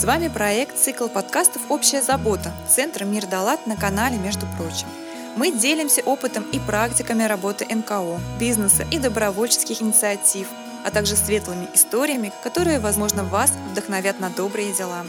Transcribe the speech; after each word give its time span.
С 0.00 0.04
вами 0.04 0.28
проект 0.28 0.78
«Цикл 0.78 1.08
подкастов 1.08 1.60
«Общая 1.70 2.00
забота» 2.00 2.54
Центра 2.66 3.04
«Мир 3.04 3.26
Далат» 3.26 3.66
на 3.66 3.76
канале 3.76 4.16
«Между 4.16 4.46
прочим». 4.56 4.88
Мы 5.36 5.52
делимся 5.52 6.00
опытом 6.00 6.42
и 6.52 6.58
практиками 6.58 7.24
работы 7.24 7.66
НКО, 7.66 8.18
бизнеса 8.40 8.86
и 8.90 8.98
добровольческих 8.98 9.82
инициатив, 9.82 10.48
а 10.86 10.90
также 10.90 11.16
светлыми 11.16 11.68
историями, 11.74 12.32
которые, 12.42 12.80
возможно, 12.80 13.24
вас 13.24 13.52
вдохновят 13.72 14.20
на 14.20 14.30
добрые 14.30 14.72
дела. 14.72 15.04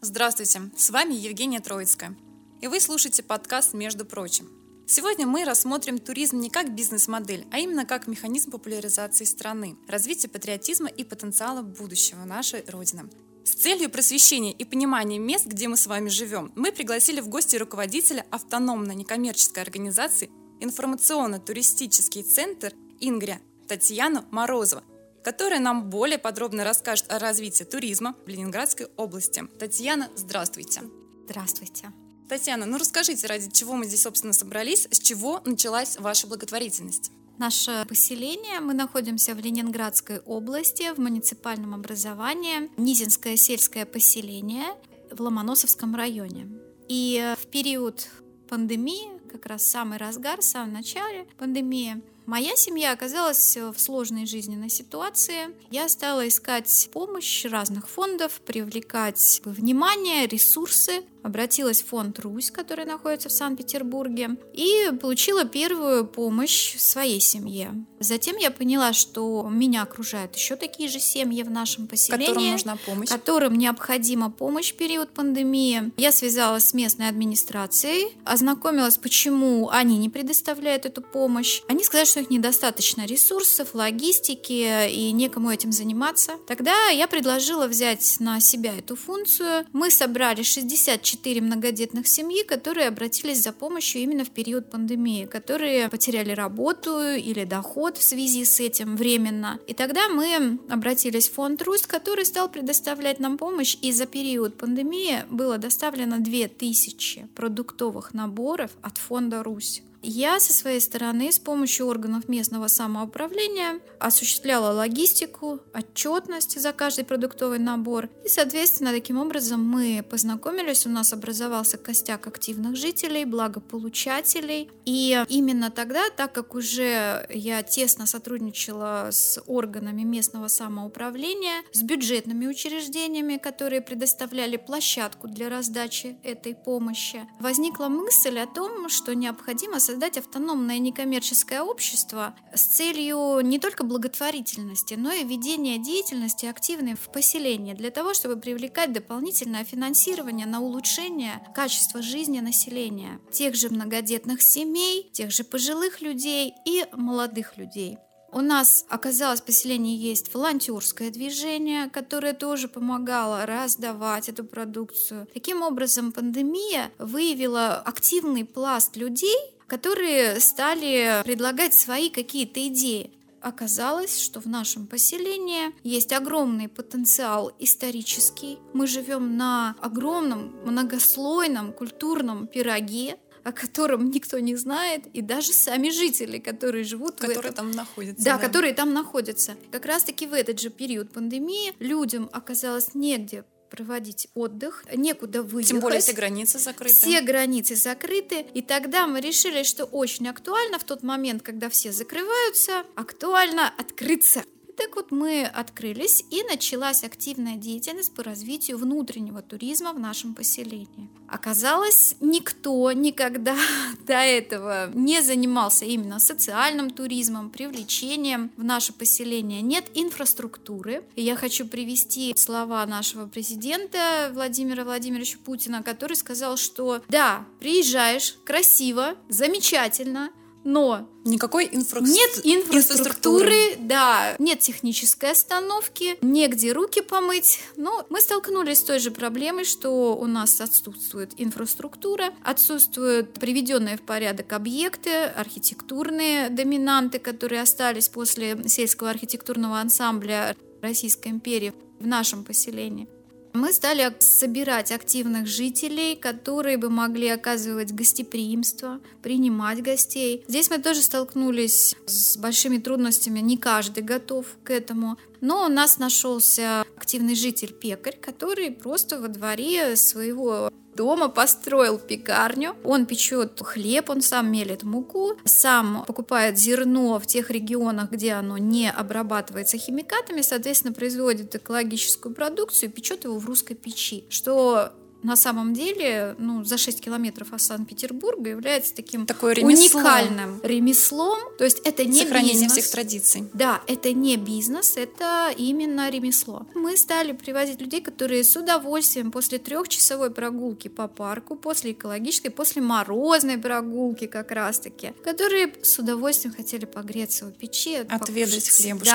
Здравствуйте, 0.00 0.70
с 0.76 0.90
вами 0.90 1.14
Евгения 1.14 1.58
Троицкая, 1.58 2.14
и 2.60 2.68
вы 2.68 2.78
слушаете 2.78 3.24
подкаст 3.24 3.74
«Между 3.74 4.04
прочим». 4.04 4.61
Сегодня 4.86 5.26
мы 5.26 5.44
рассмотрим 5.44 5.98
туризм 5.98 6.40
не 6.40 6.50
как 6.50 6.74
бизнес-модель, 6.74 7.46
а 7.50 7.58
именно 7.58 7.86
как 7.86 8.06
механизм 8.06 8.50
популяризации 8.50 9.24
страны, 9.24 9.76
развития 9.88 10.28
патриотизма 10.28 10.88
и 10.88 11.04
потенциала 11.04 11.62
будущего 11.62 12.24
нашей 12.24 12.64
Родины. 12.66 13.08
С 13.44 13.54
целью 13.54 13.90
просвещения 13.90 14.52
и 14.52 14.64
понимания 14.64 15.18
мест, 15.18 15.46
где 15.46 15.66
мы 15.68 15.76
с 15.76 15.86
вами 15.86 16.08
живем, 16.08 16.52
мы 16.54 16.72
пригласили 16.72 17.20
в 17.20 17.28
гости 17.28 17.56
руководителя 17.56 18.24
автономной 18.30 18.94
некоммерческой 18.94 19.62
организации 19.62 20.30
информационно-туристический 20.60 22.22
центр 22.22 22.72
«Ингрия» 23.00 23.40
Татьяну 23.66 24.24
Морозова, 24.30 24.84
которая 25.24 25.60
нам 25.60 25.90
более 25.90 26.18
подробно 26.18 26.64
расскажет 26.64 27.10
о 27.10 27.18
развитии 27.18 27.64
туризма 27.64 28.14
в 28.26 28.28
Ленинградской 28.28 28.86
области. 28.96 29.44
Татьяна, 29.58 30.10
здравствуйте. 30.14 30.82
Здравствуйте. 31.24 31.92
Татьяна, 32.32 32.64
ну 32.64 32.78
расскажите, 32.78 33.26
ради 33.26 33.50
чего 33.50 33.74
мы 33.74 33.84
здесь, 33.84 34.00
собственно, 34.00 34.32
собрались, 34.32 34.88
с 34.90 34.98
чего 34.98 35.42
началась 35.44 35.98
ваша 35.98 36.26
благотворительность? 36.26 37.10
Наше 37.36 37.84
поселение, 37.86 38.60
мы 38.60 38.72
находимся 38.72 39.34
в 39.34 39.38
Ленинградской 39.38 40.20
области, 40.20 40.94
в 40.94 40.98
муниципальном 40.98 41.74
образовании, 41.74 42.70
Низинское 42.78 43.36
сельское 43.36 43.84
поселение 43.84 44.64
в 45.10 45.20
Ломоносовском 45.20 45.94
районе. 45.94 46.48
И 46.88 47.34
в 47.38 47.48
период 47.48 48.08
пандемии, 48.48 49.10
как 49.30 49.44
раз 49.44 49.66
самый 49.66 49.98
разгар, 49.98 50.40
в 50.40 50.44
самом 50.44 50.72
начале 50.72 51.26
пандемии, 51.36 52.02
Моя 52.26 52.54
семья 52.56 52.92
оказалась 52.92 53.56
в 53.56 53.78
сложной 53.78 54.26
жизненной 54.26 54.70
ситуации. 54.70 55.54
Я 55.70 55.88
стала 55.88 56.26
искать 56.28 56.88
помощь 56.92 57.44
разных 57.44 57.88
фондов, 57.88 58.40
привлекать 58.44 59.40
внимание, 59.44 60.26
ресурсы 60.26 61.02
обратилась 61.22 61.82
в 61.82 61.86
фонд 61.86 62.18
«Русь», 62.20 62.50
который 62.50 62.84
находится 62.84 63.28
в 63.28 63.32
Санкт-Петербурге, 63.32 64.36
и 64.52 64.90
получила 65.00 65.44
первую 65.44 66.06
помощь 66.06 66.76
своей 66.78 67.20
семье. 67.20 67.72
Затем 68.00 68.36
я 68.36 68.50
поняла, 68.50 68.92
что 68.92 69.48
меня 69.48 69.82
окружают 69.82 70.34
еще 70.34 70.56
такие 70.56 70.88
же 70.88 70.98
семьи 70.98 71.42
в 71.42 71.50
нашем 71.50 71.86
поселении, 71.86 72.26
которым 72.26 72.50
нужна 72.50 72.76
помощь, 72.84 73.08
которым 73.08 73.54
необходима 73.56 74.30
помощь 74.30 74.72
в 74.72 74.76
период 74.76 75.10
пандемии. 75.10 75.92
Я 75.96 76.10
связалась 76.10 76.66
с 76.66 76.74
местной 76.74 77.08
администрацией, 77.08 78.16
ознакомилась, 78.24 78.96
почему 78.96 79.68
они 79.68 79.98
не 79.98 80.08
предоставляют 80.08 80.86
эту 80.86 81.02
помощь. 81.02 81.62
Они 81.68 81.84
сказали, 81.84 82.04
что 82.12 82.20
их 82.20 82.30
недостаточно 82.30 83.06
ресурсов, 83.06 83.74
логистики 83.74 84.88
и 84.90 85.12
некому 85.12 85.50
этим 85.50 85.72
заниматься. 85.72 86.32
Тогда 86.46 86.88
я 86.88 87.08
предложила 87.08 87.66
взять 87.66 88.16
на 88.20 88.40
себя 88.40 88.76
эту 88.76 88.96
функцию. 88.96 89.66
Мы 89.72 89.90
собрали 89.90 90.42
64 90.42 91.22
четыре 91.22 91.40
многодетных 91.40 92.08
семьи, 92.08 92.42
которые 92.42 92.88
обратились 92.88 93.42
за 93.42 93.52
помощью 93.52 94.02
именно 94.02 94.24
в 94.24 94.30
период 94.30 94.70
пандемии, 94.70 95.24
которые 95.24 95.88
потеряли 95.88 96.32
работу 96.32 97.00
или 97.00 97.44
доход 97.44 97.96
в 97.96 98.02
связи 98.02 98.44
с 98.44 98.60
этим 98.60 98.96
временно. 98.96 99.58
И 99.66 99.72
тогда 99.72 100.08
мы 100.08 100.58
обратились 100.68 101.28
в 101.28 101.34
фонд 101.34 101.62
«Русь», 101.62 101.86
который 101.86 102.26
стал 102.26 102.48
предоставлять 102.48 103.20
нам 103.20 103.38
помощь, 103.38 103.78
и 103.80 103.92
за 103.92 104.06
период 104.06 104.58
пандемии 104.58 105.24
было 105.30 105.58
доставлено 105.58 106.18
2000 106.18 107.28
продуктовых 107.34 108.14
наборов 108.14 108.72
от 108.82 108.98
фонда 108.98 109.42
«Русь». 109.42 109.82
Я 110.02 110.40
со 110.40 110.52
своей 110.52 110.80
стороны 110.80 111.30
с 111.30 111.38
помощью 111.38 111.86
органов 111.86 112.28
местного 112.28 112.66
самоуправления 112.66 113.78
осуществляла 114.00 114.72
логистику, 114.72 115.60
отчетность 115.72 116.60
за 116.60 116.72
каждый 116.72 117.04
продуктовый 117.04 117.60
набор. 117.60 118.08
И, 118.24 118.28
соответственно, 118.28 118.90
таким 118.90 119.16
образом 119.18 119.64
мы 119.64 120.04
познакомились, 120.08 120.86
у 120.86 120.90
нас 120.90 121.12
образовался 121.12 121.78
костяк 121.78 122.26
активных 122.26 122.74
жителей, 122.74 123.24
благополучателей. 123.24 124.68
И 124.84 125.24
именно 125.28 125.70
тогда, 125.70 126.10
так 126.10 126.32
как 126.32 126.56
уже 126.56 127.24
я 127.32 127.62
тесно 127.62 128.06
сотрудничала 128.06 129.10
с 129.12 129.40
органами 129.46 130.02
местного 130.02 130.48
самоуправления, 130.48 131.62
с 131.72 131.82
бюджетными 131.82 132.48
учреждениями, 132.48 133.36
которые 133.36 133.80
предоставляли 133.80 134.56
площадку 134.56 135.28
для 135.28 135.48
раздачи 135.48 136.16
этой 136.24 136.56
помощи, 136.56 137.24
возникла 137.38 137.86
мысль 137.86 138.40
о 138.40 138.48
том, 138.48 138.88
что 138.88 139.14
необходимо 139.14 139.78
создать 139.78 139.91
создать 139.92 140.16
автономное 140.16 140.78
некоммерческое 140.78 141.60
общество 141.60 142.34
с 142.54 142.62
целью 142.62 143.40
не 143.42 143.58
только 143.58 143.84
благотворительности, 143.84 144.94
но 144.94 145.12
и 145.12 145.22
ведения 145.22 145.76
деятельности 145.76 146.46
активной 146.46 146.94
в 146.94 147.12
поселении 147.12 147.74
для 147.74 147.90
того, 147.90 148.14
чтобы 148.14 148.40
привлекать 148.40 148.94
дополнительное 148.94 149.64
финансирование 149.64 150.46
на 150.46 150.62
улучшение 150.62 151.46
качества 151.54 152.00
жизни 152.00 152.40
населения, 152.40 153.20
тех 153.30 153.54
же 153.54 153.68
многодетных 153.68 154.40
семей, 154.40 155.10
тех 155.12 155.30
же 155.30 155.44
пожилых 155.44 156.00
людей 156.00 156.54
и 156.64 156.86
молодых 156.92 157.58
людей. 157.58 157.98
У 158.34 158.40
нас 158.40 158.86
оказалось 158.88 159.42
в 159.42 159.44
поселении 159.44 159.94
есть 159.94 160.32
волонтерское 160.32 161.10
движение, 161.10 161.90
которое 161.90 162.32
тоже 162.32 162.66
помогало 162.66 163.44
раздавать 163.44 164.30
эту 164.30 164.42
продукцию. 164.42 165.28
Таким 165.34 165.60
образом, 165.60 166.12
пандемия 166.12 166.90
выявила 166.98 167.76
активный 167.76 168.46
пласт 168.46 168.96
людей, 168.96 169.36
которые 169.66 170.40
стали 170.40 171.22
предлагать 171.24 171.74
свои 171.74 172.08
какие-то 172.08 172.66
идеи. 172.68 173.10
Оказалось, 173.42 174.20
что 174.20 174.40
в 174.40 174.46
нашем 174.46 174.86
поселении 174.86 175.72
есть 175.82 176.12
огромный 176.12 176.68
потенциал 176.68 177.52
исторический. 177.58 178.58
Мы 178.72 178.86
живем 178.86 179.36
на 179.36 179.74
огромном 179.80 180.54
многослойном 180.64 181.72
культурном 181.72 182.46
пироге, 182.46 183.18
о 183.44 183.52
котором 183.52 184.10
никто 184.10 184.38
не 184.38 184.56
знает, 184.56 185.06
и 185.12 185.22
даже 185.22 185.52
сами 185.52 185.90
жители, 185.90 186.38
которые 186.38 186.84
живут 186.84 187.16
которые 187.16 187.36
в 187.36 187.44
этом... 187.44 187.54
там 187.54 187.70
находятся. 187.70 188.24
Да, 188.24 188.36
да, 188.36 188.46
которые 188.46 188.74
там 188.74 188.92
находятся. 188.92 189.56
Как 189.70 189.86
раз-таки 189.86 190.26
в 190.26 190.32
этот 190.34 190.60
же 190.60 190.70
период 190.70 191.12
пандемии 191.12 191.74
людям 191.78 192.28
оказалось 192.32 192.94
негде 192.94 193.44
проводить 193.70 194.28
отдых, 194.34 194.84
некуда 194.94 195.42
выехать. 195.42 195.70
Тем 195.70 195.80
более 195.80 196.00
все 196.00 196.12
границы 196.12 196.58
закрыты. 196.58 196.94
Все 196.94 197.22
границы 197.22 197.74
закрыты. 197.74 198.44
И 198.52 198.60
тогда 198.60 199.06
мы 199.06 199.22
решили, 199.22 199.62
что 199.62 199.86
очень 199.86 200.28
актуально 200.28 200.78
в 200.78 200.84
тот 200.84 201.02
момент, 201.02 201.42
когда 201.42 201.70
все 201.70 201.90
закрываются, 201.90 202.84
актуально 202.96 203.72
открыться. 203.78 204.44
Так 204.76 204.96
вот 204.96 205.10
мы 205.10 205.44
открылись 205.44 206.24
и 206.30 206.42
началась 206.42 207.04
активная 207.04 207.56
деятельность 207.56 208.14
по 208.14 208.22
развитию 208.22 208.78
внутреннего 208.78 209.42
туризма 209.42 209.92
в 209.92 210.00
нашем 210.00 210.34
поселении. 210.34 211.08
Оказалось, 211.28 212.16
никто 212.20 212.92
никогда 212.92 213.56
до 214.06 214.14
этого 214.14 214.90
не 214.94 215.22
занимался 215.22 215.84
именно 215.84 216.18
социальным 216.18 216.90
туризмом, 216.90 217.50
привлечением 217.50 218.50
в 218.56 218.64
наше 218.64 218.92
поселение. 218.92 219.60
Нет 219.62 219.86
инфраструктуры. 219.94 221.04
Я 221.16 221.36
хочу 221.36 221.66
привести 221.66 222.34
слова 222.36 222.84
нашего 222.86 223.26
президента 223.26 224.30
Владимира 224.32 224.84
Владимировича 224.84 225.38
Путина, 225.44 225.82
который 225.82 226.16
сказал, 226.16 226.56
что 226.56 227.02
да, 227.08 227.46
приезжаешь, 227.60 228.36
красиво, 228.44 229.14
замечательно, 229.28 230.30
но 230.64 231.08
никакой 231.24 231.68
инфра... 231.72 232.00
нет 232.00 232.30
инфраструктуры, 232.44 232.74
инфраструктуры, 232.74 233.76
да, 233.80 234.36
нет 234.38 234.60
технической 234.60 235.32
остановки, 235.32 236.16
негде 236.20 236.72
руки 236.72 237.00
помыть. 237.00 237.60
Но 237.76 238.06
мы 238.10 238.20
столкнулись 238.20 238.78
с 238.78 238.82
той 238.82 238.98
же 238.98 239.10
проблемой, 239.10 239.64
что 239.64 240.16
у 240.16 240.26
нас 240.26 240.60
отсутствует 240.60 241.32
инфраструктура, 241.36 242.30
отсутствуют 242.44 243.34
приведенные 243.34 243.96
в 243.96 244.02
порядок 244.02 244.52
объекты, 244.52 245.24
архитектурные 245.24 246.48
доминанты, 246.48 247.18
которые 247.18 247.62
остались 247.62 248.08
после 248.08 248.68
сельского 248.68 249.10
архитектурного 249.10 249.80
ансамбля 249.80 250.56
Российской 250.80 251.28
империи 251.28 251.72
в 251.98 252.06
нашем 252.06 252.44
поселении. 252.44 253.08
Мы 253.52 253.72
стали 253.72 254.14
собирать 254.18 254.92
активных 254.92 255.46
жителей, 255.46 256.16
которые 256.16 256.78
бы 256.78 256.88
могли 256.88 257.28
оказывать 257.28 257.92
гостеприимство, 257.92 259.00
принимать 259.22 259.82
гостей. 259.82 260.42
Здесь 260.48 260.70
мы 260.70 260.78
тоже 260.78 261.02
столкнулись 261.02 261.94
с 262.06 262.38
большими 262.38 262.78
трудностями, 262.78 263.40
не 263.40 263.58
каждый 263.58 264.02
готов 264.02 264.46
к 264.64 264.70
этому. 264.70 265.18
Но 265.42 265.66
у 265.66 265.68
нас 265.68 265.98
нашелся 265.98 266.84
активный 266.96 267.34
житель-пекарь, 267.34 268.16
который 268.16 268.70
просто 268.70 269.18
во 269.18 269.26
дворе 269.26 269.96
своего 269.96 270.70
дома 270.94 271.28
построил 271.28 271.98
пекарню. 271.98 272.76
Он 272.84 273.06
печет 273.06 273.60
хлеб, 273.60 274.08
он 274.08 274.22
сам 274.22 274.52
мелит 274.52 274.84
муку, 274.84 275.32
сам 275.44 276.04
покупает 276.06 276.58
зерно 276.58 277.18
в 277.18 277.26
тех 277.26 277.50
регионах, 277.50 278.12
где 278.12 278.34
оно 278.34 278.56
не 278.56 278.88
обрабатывается 278.88 279.78
химикатами, 279.78 280.42
соответственно, 280.42 280.94
производит 280.94 281.54
экологическую 281.56 282.32
продукцию 282.32 282.90
и 282.90 282.92
печет 282.92 283.24
его 283.24 283.36
в 283.38 283.46
русской 283.46 283.74
печи, 283.74 284.24
что 284.28 284.92
на 285.22 285.36
самом 285.36 285.74
деле, 285.74 286.34
ну, 286.38 286.64
за 286.64 286.78
6 286.78 287.00
километров 287.00 287.52
от 287.52 287.60
Санкт-Петербурга 287.60 288.50
является 288.50 288.94
таким 288.94 289.26
Такое 289.26 289.54
ремесло. 289.54 290.00
уникальным 290.00 290.60
ремеслом. 290.62 291.38
То 291.58 291.64
есть 291.64 291.80
это 291.84 292.04
не 292.04 292.20
Сохранение 292.22 292.54
бизнес. 292.54 292.72
всех 292.72 292.90
традиций. 292.90 293.44
Да, 293.52 293.80
это 293.86 294.12
не 294.12 294.36
бизнес, 294.36 294.96
это 294.96 295.52
именно 295.56 296.10
ремесло. 296.10 296.66
Мы 296.74 296.96
стали 296.96 297.32
привозить 297.32 297.80
людей, 297.80 298.00
которые 298.00 298.44
с 298.44 298.56
удовольствием 298.56 299.30
после 299.30 299.58
трехчасовой 299.58 300.30
прогулки 300.30 300.88
по 300.88 301.08
парку, 301.08 301.56
после 301.56 301.92
экологической, 301.92 302.50
после 302.50 302.82
морозной 302.82 303.58
прогулки 303.58 304.26
как 304.26 304.50
раз-таки, 304.50 305.12
которые 305.24 305.72
с 305.82 305.98
удовольствием 305.98 306.54
хотели 306.54 306.84
погреться 306.84 307.46
у 307.46 307.50
печи, 307.50 307.96
Отведать 308.08 308.54
покушать. 308.64 308.82
хлебушка. 308.82 309.10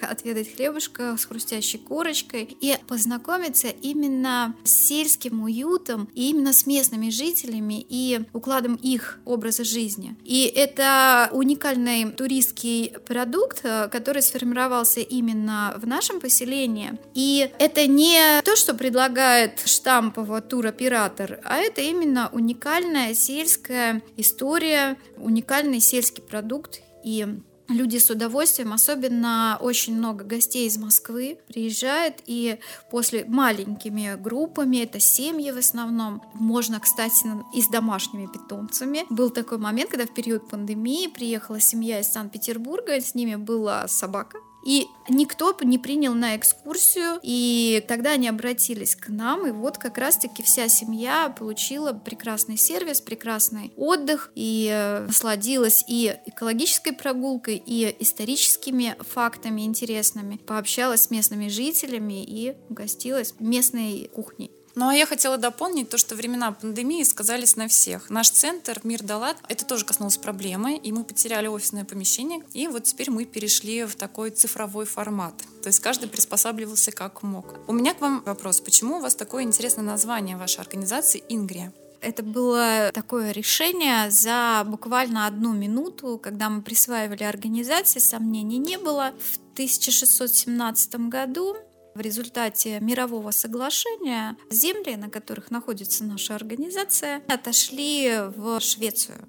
Да, 0.00 0.08
отведать 0.08 0.54
хлебушка 0.54 1.16
с 1.18 1.24
хрустящей 1.24 1.78
корочкой 1.78 2.56
и 2.60 2.76
познакомиться 2.88 3.68
именно 3.68 4.54
с 4.64 4.70
сельским 4.70 5.40
уютом 5.50 6.08
и 6.14 6.30
именно 6.30 6.52
с 6.52 6.66
местными 6.66 7.10
жителями 7.10 7.84
и 7.88 8.20
укладом 8.32 8.76
их 8.76 9.18
образа 9.24 9.64
жизни. 9.64 10.16
И 10.24 10.44
это 10.44 11.28
уникальный 11.32 12.10
туристский 12.12 12.94
продукт, 13.06 13.60
э, 13.64 13.88
который 13.88 14.22
сформировался 14.22 15.00
именно 15.00 15.74
в 15.76 15.86
нашем 15.86 16.20
поселении. 16.20 16.92
И 17.14 17.50
это 17.58 17.86
не 17.86 18.40
то, 18.42 18.56
что 18.56 18.74
предлагает 18.74 19.60
штампово 19.64 20.40
туроператор, 20.40 21.40
а 21.44 21.58
это 21.58 21.80
именно 21.80 22.30
уникальная 22.32 23.14
сельская 23.14 24.02
история, 24.16 24.96
уникальный 25.16 25.80
сельский 25.80 26.22
продукт 26.22 26.80
и 27.04 27.26
Люди 27.70 27.98
с 27.98 28.10
удовольствием, 28.10 28.72
особенно 28.72 29.56
очень 29.60 29.96
много 29.96 30.24
гостей 30.24 30.66
из 30.66 30.76
Москвы 30.76 31.38
приезжают 31.46 32.16
и 32.26 32.58
после 32.90 33.24
маленькими 33.24 34.20
группами, 34.20 34.78
это 34.78 34.98
семьи 34.98 35.52
в 35.52 35.56
основном, 35.56 36.20
можно, 36.34 36.80
кстати, 36.80 37.28
и 37.54 37.62
с 37.62 37.68
домашними 37.68 38.26
питомцами. 38.26 39.04
Был 39.08 39.30
такой 39.30 39.58
момент, 39.58 39.90
когда 39.90 40.06
в 40.06 40.12
период 40.12 40.48
пандемии 40.48 41.06
приехала 41.06 41.60
семья 41.60 42.00
из 42.00 42.08
Санкт-Петербурга, 42.08 43.00
с 43.00 43.14
ними 43.14 43.36
была 43.36 43.86
собака, 43.86 44.38
и 44.64 44.88
никто 45.08 45.56
не 45.62 45.78
принял 45.78 46.14
на 46.14 46.36
экскурсию, 46.36 47.18
и 47.22 47.84
тогда 47.88 48.12
они 48.12 48.28
обратились 48.28 48.94
к 48.94 49.08
нам, 49.08 49.46
и 49.46 49.50
вот 49.50 49.78
как 49.78 49.98
раз-таки 49.98 50.42
вся 50.42 50.68
семья 50.68 51.34
получила 51.36 51.92
прекрасный 51.92 52.56
сервис, 52.56 53.00
прекрасный 53.00 53.72
отдых, 53.76 54.30
и 54.34 54.68
э, 54.70 55.06
насладилась 55.06 55.84
и 55.88 56.14
экологической 56.26 56.92
прогулкой, 56.92 57.62
и 57.64 57.94
историческими 58.00 58.96
фактами 59.00 59.62
интересными, 59.62 60.36
пообщалась 60.36 61.02
с 61.02 61.10
местными 61.10 61.48
жителями 61.48 62.22
и 62.24 62.54
угостилась 62.68 63.34
местной 63.38 64.10
кухней. 64.12 64.50
Ну 64.74 64.88
а 64.88 64.94
я 64.94 65.06
хотела 65.06 65.36
дополнить 65.36 65.88
то, 65.88 65.98
что 65.98 66.14
времена 66.14 66.52
пандемии 66.52 67.02
сказались 67.02 67.56
на 67.56 67.68
всех. 67.68 68.10
Наш 68.10 68.30
центр 68.30 68.80
Мир 68.84 69.02
Далат, 69.02 69.36
это 69.48 69.64
тоже 69.64 69.84
коснулось 69.84 70.16
проблемы, 70.16 70.76
и 70.76 70.92
мы 70.92 71.04
потеряли 71.04 71.48
офисное 71.48 71.84
помещение, 71.84 72.42
и 72.52 72.66
вот 72.68 72.84
теперь 72.84 73.10
мы 73.10 73.24
перешли 73.24 73.84
в 73.84 73.94
такой 73.96 74.30
цифровой 74.30 74.86
формат. 74.86 75.34
То 75.62 75.68
есть 75.68 75.80
каждый 75.80 76.08
приспосабливался 76.08 76.92
как 76.92 77.22
мог. 77.22 77.46
У 77.66 77.72
меня 77.72 77.94
к 77.94 78.00
вам 78.00 78.22
вопрос. 78.24 78.60
Почему 78.60 78.98
у 78.98 79.00
вас 79.00 79.14
такое 79.14 79.42
интересное 79.42 79.84
название 79.84 80.36
вашей 80.36 80.60
организации 80.60 81.22
«Ингрия»? 81.28 81.72
Это 82.00 82.22
было 82.22 82.90
такое 82.94 83.32
решение 83.32 84.10
за 84.10 84.64
буквально 84.66 85.26
одну 85.26 85.52
минуту, 85.52 86.18
когда 86.22 86.48
мы 86.48 86.62
присваивали 86.62 87.24
организации, 87.24 87.98
сомнений 87.98 88.58
не 88.58 88.78
было. 88.78 89.12
В 89.20 89.52
1617 89.52 90.94
году 91.08 91.56
в 91.94 92.00
результате 92.00 92.80
мирового 92.80 93.30
соглашения 93.30 94.36
земли, 94.50 94.96
на 94.96 95.10
которых 95.10 95.50
находится 95.50 96.04
наша 96.04 96.34
организация, 96.34 97.22
отошли 97.28 98.10
в 98.36 98.60
Швецию. 98.60 99.28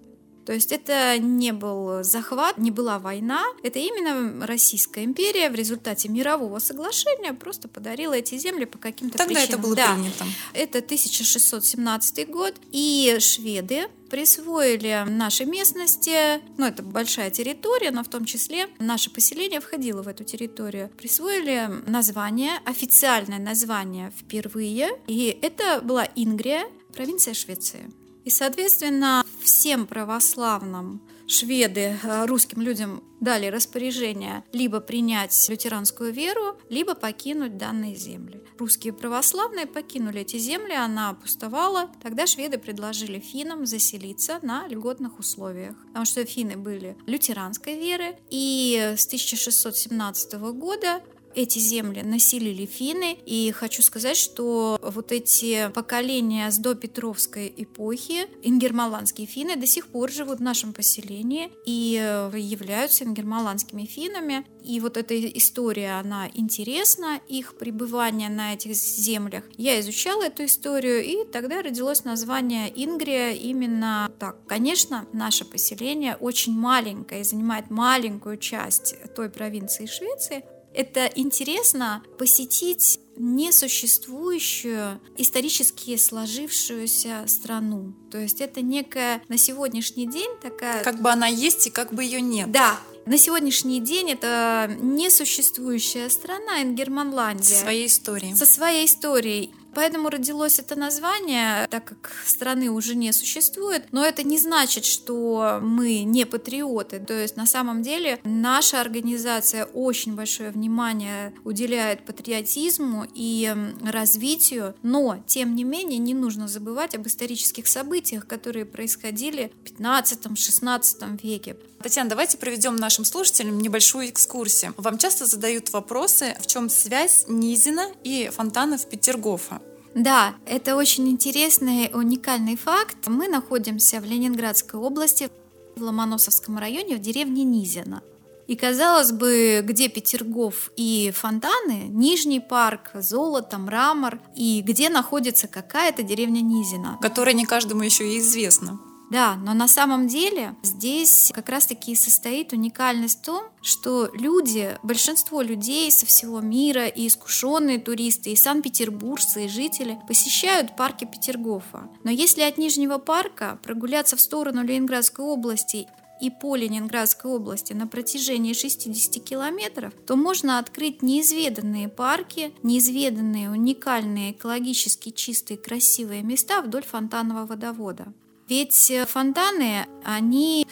То 0.52 0.56
есть 0.56 0.74
это 0.74 1.18
не 1.18 1.54
был 1.54 2.04
захват, 2.04 2.58
не 2.58 2.72
была 2.72 3.00
война, 3.00 3.42
это 3.64 3.80
именно 3.80 4.46
Российская 4.46 5.06
империя 5.06 5.50
в 5.50 5.56
результате 5.56 6.10
мирового 6.10 6.60
соглашения 6.60 7.32
просто 7.32 7.70
подарила 7.70 8.12
эти 8.16 8.38
земли 8.38 8.66
по 8.66 8.78
каким-то 8.78 9.18
Тогда 9.18 9.36
причинам. 9.36 9.50
это 9.50 9.58
было 9.66 9.76
да. 9.78 9.94
принято. 9.94 10.26
Это 10.52 10.80
1617 10.80 12.30
год, 12.30 12.56
и 12.74 13.16
шведы 13.22 13.88
присвоили 14.10 15.06
нашей 15.08 15.46
местности, 15.46 16.42
ну 16.58 16.66
это 16.66 16.84
большая 16.84 17.32
территория, 17.32 17.92
но 17.92 18.04
в 18.04 18.10
том 18.10 18.26
числе 18.26 18.68
наше 18.78 19.10
поселение 19.10 19.62
входило 19.62 20.04
в 20.04 20.10
эту 20.10 20.26
территорию, 20.26 20.90
присвоили 20.98 21.70
название, 21.88 22.60
официальное 22.66 23.40
название 23.40 24.12
впервые, 24.20 24.90
и 25.08 25.40
это 25.42 25.80
была 25.82 26.10
Ингрия, 26.18 26.66
провинция 26.94 27.34
Швеции. 27.34 27.90
И, 28.24 28.30
соответственно, 28.30 29.26
всем 29.42 29.88
православным 29.88 31.02
шведы 31.28 31.98
э, 32.04 32.26
русским 32.26 32.62
людям 32.62 33.04
дали 33.20 33.48
распоряжение 33.48 34.44
либо 34.52 34.80
принять 34.80 35.48
лютеранскую 35.50 36.12
веру, 36.12 36.58
либо 36.70 36.94
покинуть 36.94 37.58
данные 37.58 37.96
земли. 37.96 38.44
Русские 38.58 38.94
православные 38.94 39.66
покинули 39.66 40.22
эти 40.22 40.38
земли, 40.38 40.74
она 40.74 41.14
пустовала. 41.14 41.90
Тогда 42.02 42.28
шведы 42.28 42.58
предложили 42.58 43.20
финнам 43.20 43.66
заселиться 43.66 44.40
на 44.42 44.68
льготных 44.68 45.20
условиях, 45.20 45.76
потому 45.88 46.06
что 46.06 46.26
финны 46.26 46.58
были 46.58 46.98
лютеранской 47.06 47.80
веры, 47.80 48.18
и 48.30 48.94
с 48.98 49.06
1617 49.06 50.34
года 50.54 51.02
эти 51.36 51.60
земли 51.60 52.02
населили 52.02 52.66
финны, 52.66 53.18
и 53.26 53.52
хочу 53.52 53.82
сказать, 53.82 54.18
что 54.18 54.80
вот 54.82 55.12
эти 55.12 55.70
поколения 55.70 56.50
с 56.50 56.58
допетровской 56.58 57.54
эпохи, 57.56 58.28
ингермаландские 58.44 59.28
финны 59.28 59.56
до 59.56 59.68
сих 59.68 59.88
пор 59.88 60.12
живут 60.12 60.40
в 60.40 60.44
нашем 60.44 60.74
поселении 60.74 61.52
и 61.66 61.94
являются 62.36 63.04
ингермаландскими 63.04 63.86
финнами. 63.86 64.46
И 64.64 64.80
вот 64.80 64.98
эта 64.98 65.20
история, 65.38 66.00
она 66.00 66.30
интересна, 66.34 67.20
их 67.28 67.58
пребывание 67.58 68.30
на 68.30 68.54
этих 68.54 68.74
землях. 68.76 69.44
Я 69.58 69.80
изучала 69.80 70.24
эту 70.24 70.46
историю, 70.46 71.04
и 71.04 71.26
тогда 71.26 71.62
родилось 71.62 72.04
название 72.04 72.72
Ингрия 72.76 73.32
именно 73.32 74.12
так. 74.20 74.46
Конечно, 74.46 75.08
наше 75.14 75.46
поселение 75.46 76.16
очень 76.16 76.54
маленькое 76.54 77.22
и 77.22 77.24
занимает 77.24 77.70
маленькую 77.70 78.38
часть 78.38 78.96
той 79.16 79.30
провинции 79.30 79.86
Швеции, 79.86 80.44
это 80.74 81.06
интересно 81.16 82.04
посетить 82.18 83.00
несуществующую, 83.18 85.00
исторически 85.18 85.96
сложившуюся 85.98 87.26
страну. 87.28 87.94
То 88.10 88.18
есть 88.18 88.42
это 88.42 88.62
некая 88.62 89.22
на 89.28 89.38
сегодняшний 89.38 90.08
день 90.08 90.30
такая... 90.42 90.84
Как 90.84 91.02
бы 91.02 91.12
она 91.12 91.28
есть 91.28 91.68
и 91.68 91.70
как 91.70 91.94
бы 91.94 92.04
ее 92.04 92.22
нет. 92.22 92.52
Да, 92.52 92.80
на 93.06 93.18
сегодняшний 93.18 93.80
день 93.80 94.12
это 94.12 94.76
несуществующая 94.80 96.10
страна 96.10 96.62
Ингерманландия. 96.62 97.56
Со 97.56 97.62
своей 97.62 97.88
историей. 97.88 98.36
Со 98.36 98.46
своей 98.46 98.86
историей. 98.86 99.54
Поэтому 99.74 100.10
родилось 100.10 100.60
это 100.60 100.76
название, 100.76 101.68
так 101.70 101.86
как 101.86 102.12
страны 102.26 102.70
уже 102.70 102.96
не 102.96 103.12
существует. 103.14 103.86
Но 103.92 104.04
это 104.06 104.24
не 104.24 104.38
значит, 104.38 104.86
что 104.86 105.60
мы 105.62 106.04
не 106.04 106.26
патриоты. 106.26 107.00
То 107.00 107.14
есть 107.14 107.38
на 107.38 107.46
самом 107.46 107.82
деле 107.82 108.20
наша 108.24 108.82
организация 108.82 109.66
очень 109.66 110.16
большое 110.16 110.52
внимание 110.52 111.34
уделяет 111.44 112.06
патриотизму 112.06 113.08
и 113.14 113.56
развитию. 113.84 114.76
Но, 114.84 115.24
тем 115.26 115.56
не 115.56 115.64
менее, 115.64 116.00
не 116.00 116.14
нужно 116.14 116.48
забывать 116.48 116.96
об 116.96 117.08
исторических 117.08 117.68
событиях, 117.68 118.28
которые 118.28 118.66
происходили 118.66 119.52
в 119.64 119.82
15-16 119.82 121.20
веке. 121.24 121.56
Татьяна, 121.82 122.10
давайте 122.10 122.38
проведем 122.38 122.76
нашим 122.76 123.06
слушателям 123.06 123.60
небольшую 123.60 124.10
экскурсию. 124.10 124.74
Вам 124.78 125.00
часто 125.00 125.26
задают 125.26 125.74
вопросы, 125.74 126.36
в 126.40 126.46
чем 126.46 126.70
связь 126.70 127.26
Низина 127.28 127.88
и 128.04 128.30
фонтанов 128.32 128.88
Петергофа? 128.88 129.61
Да, 129.96 130.36
это 130.46 130.76
очень 130.76 131.10
интересный, 131.10 131.92
уникальный 131.94 132.56
факт. 132.56 133.08
Мы 133.08 133.28
находимся 133.28 134.00
в 134.00 134.06
Ленинградской 134.06 134.80
области, 134.80 135.30
в 135.76 135.84
Ломоносовском 135.84 136.58
районе, 136.58 136.96
в 136.96 137.00
деревне 137.00 137.44
Низина. 137.44 138.02
И 138.48 138.56
казалось 138.56 139.12
бы, 139.12 139.62
где 139.64 139.88
Петергоф 139.88 140.72
и 140.76 141.12
фонтаны, 141.16 141.88
Нижний 141.88 142.40
парк, 142.40 142.92
золото, 142.94 143.58
мрамор, 143.58 144.20
и 144.36 144.62
где 144.62 144.90
находится 144.90 145.48
какая-то 145.48 146.04
деревня 146.04 146.42
Низина. 146.42 146.98
Которая 147.02 147.34
не 147.34 147.46
каждому 147.46 147.84
еще 147.84 148.08
и 148.14 148.20
известна. 148.20 148.80
Да, 149.12 149.36
но 149.36 149.54
на 149.54 149.68
самом 149.68 150.08
деле 150.08 150.56
здесь 150.64 151.34
как 151.36 151.50
раз-таки 151.50 151.92
и 151.92 151.96
состоит 151.96 152.54
уникальность 152.54 153.20
в 153.20 153.26
том, 153.26 153.44
что 153.62 154.10
люди, 154.14 154.78
большинство 154.84 155.42
людей 155.42 155.92
со 155.92 156.06
всего 156.06 156.40
мира, 156.40 156.88
и 156.88 157.08
искушенные 157.08 157.78
туристы, 157.78 158.32
и 158.32 158.38
санкт-петербуржцы, 158.38 159.46
и 159.46 159.50
жители 159.50 160.00
посещают 160.08 160.78
парки 160.78 161.04
Петергофа. 161.04 161.90
Но 162.06 162.10
если 162.10 162.42
от 162.44 162.58
Нижнего 162.58 163.00
парка 163.00 163.60
прогуляться 163.64 164.16
в 164.16 164.22
сторону 164.22 164.64
Ленинградской 164.64 165.26
области 165.26 165.90
и 166.22 166.30
по 166.30 166.56
Ленинградской 166.56 167.32
области 167.32 167.74
на 167.74 167.88
протяжении 167.88 168.54
60 168.54 169.22
километров, 169.22 169.94
то 170.08 170.16
можно 170.16 170.58
открыть 170.58 171.02
неизведанные 171.02 171.90
парки, 171.90 172.54
неизведанные 172.64 173.50
уникальные 173.50 174.32
экологически 174.32 175.10
чистые 175.10 175.58
красивые 175.58 176.22
места 176.22 176.62
вдоль 176.62 176.86
фонтанного 176.86 177.46
водовода. 177.46 178.14
Ведь 178.52 178.92
э, 178.92 179.06
фонтаны, 179.06 179.86
они 180.04 180.68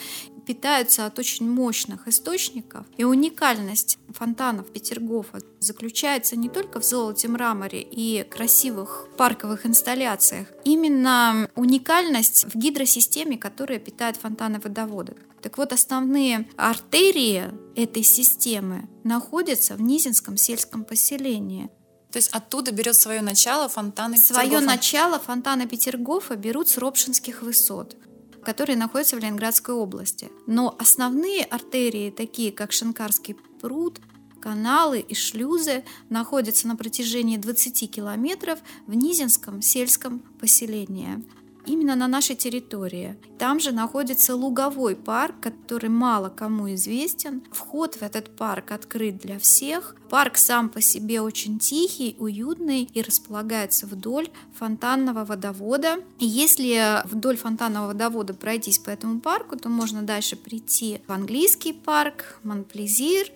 питаются 0.46 1.06
от 1.06 1.18
очень 1.18 1.50
мощных 1.50 2.10
источников. 2.10 2.86
И 2.98 3.06
уникальность 3.06 3.98
фонтанов 4.10 4.70
Петергофа 4.70 5.40
заключается 5.60 6.36
не 6.36 6.50
только 6.50 6.82
в 6.82 6.84
золоте, 6.84 7.30
мраморе 7.30 7.82
и 7.82 8.26
красивых 8.30 9.08
парковых 9.16 9.66
инсталляциях. 9.66 10.50
Именно 10.66 11.50
уникальность 11.56 12.54
в 12.54 12.58
гидросистеме, 12.58 13.38
которая 13.38 13.80
питает 13.80 14.18
фонтаны 14.18 14.60
водовода. 14.60 15.16
Так 15.42 15.58
вот, 15.58 15.72
основные 15.72 16.50
артерии 16.58 17.46
этой 17.78 18.04
системы 18.04 18.90
находятся 19.06 19.76
в 19.76 19.82
Низинском 19.82 20.36
сельском 20.36 20.84
поселении. 20.84 21.70
То 22.12 22.18
есть 22.18 22.30
оттуда 22.30 22.72
берет 22.72 22.96
свое 22.96 23.22
начало 23.22 23.70
фонтаны 23.70 24.18
Свое 24.18 24.48
Петергофа? 24.48 24.66
начало 24.66 25.20
фонтаны 25.20 25.68
Петергофа 25.68 26.36
берут 26.36 26.70
с 26.70 26.78
Ропшинских 26.78 27.42
высот 27.42 27.96
которые 28.44 28.78
находятся 28.78 29.16
в 29.16 29.20
Ленинградской 29.20 29.76
области. 29.76 30.32
Но 30.48 30.76
основные 30.80 31.44
артерии, 31.44 32.10
такие 32.10 32.52
как 32.52 32.72
Шинкарский 32.72 33.36
пруд, 33.62 34.00
каналы 34.42 35.00
и 35.02 35.14
шлюзы, 35.14 35.84
находятся 36.10 36.68
на 36.68 36.76
протяжении 36.76 37.38
20 37.38 37.92
километров 37.92 38.60
в 38.88 38.94
Низинском 38.94 39.62
сельском 39.62 40.20
поселении 40.40 41.24
именно 41.66 41.96
на 41.96 42.08
нашей 42.08 42.36
территории. 42.36 43.18
Там 43.38 43.60
же 43.60 43.72
находится 43.72 44.36
луговой 44.36 44.96
парк, 44.96 45.36
который 45.42 45.90
мало 45.90 46.30
кому 46.30 46.74
известен. 46.74 47.44
Вход 47.52 47.96
в 47.96 48.02
этот 48.02 48.36
парк 48.36 48.72
открыт 48.72 49.18
для 49.18 49.40
всех. 49.40 49.96
Парк 50.10 50.38
сам 50.38 50.70
по 50.70 50.82
себе 50.82 51.22
очень 51.22 51.60
тихий, 51.60 52.16
уютный 52.20 52.90
и 52.94 53.02
располагается 53.02 53.86
вдоль 53.86 54.30
фонтанного 54.54 55.26
водовода. 55.26 55.98
Если 56.20 57.02
вдоль 57.06 57.38
фонтанного 57.38 57.88
водовода 57.88 58.34
пройтись 58.34 58.80
по 58.80 58.90
этому 58.90 59.20
парку, 59.20 59.56
то 59.58 59.70
можно 59.70 60.02
дальше 60.02 60.36
прийти 60.36 61.02
в 61.08 61.12
английский 61.12 61.74
парк, 61.74 62.40
Монплезир 62.44 63.28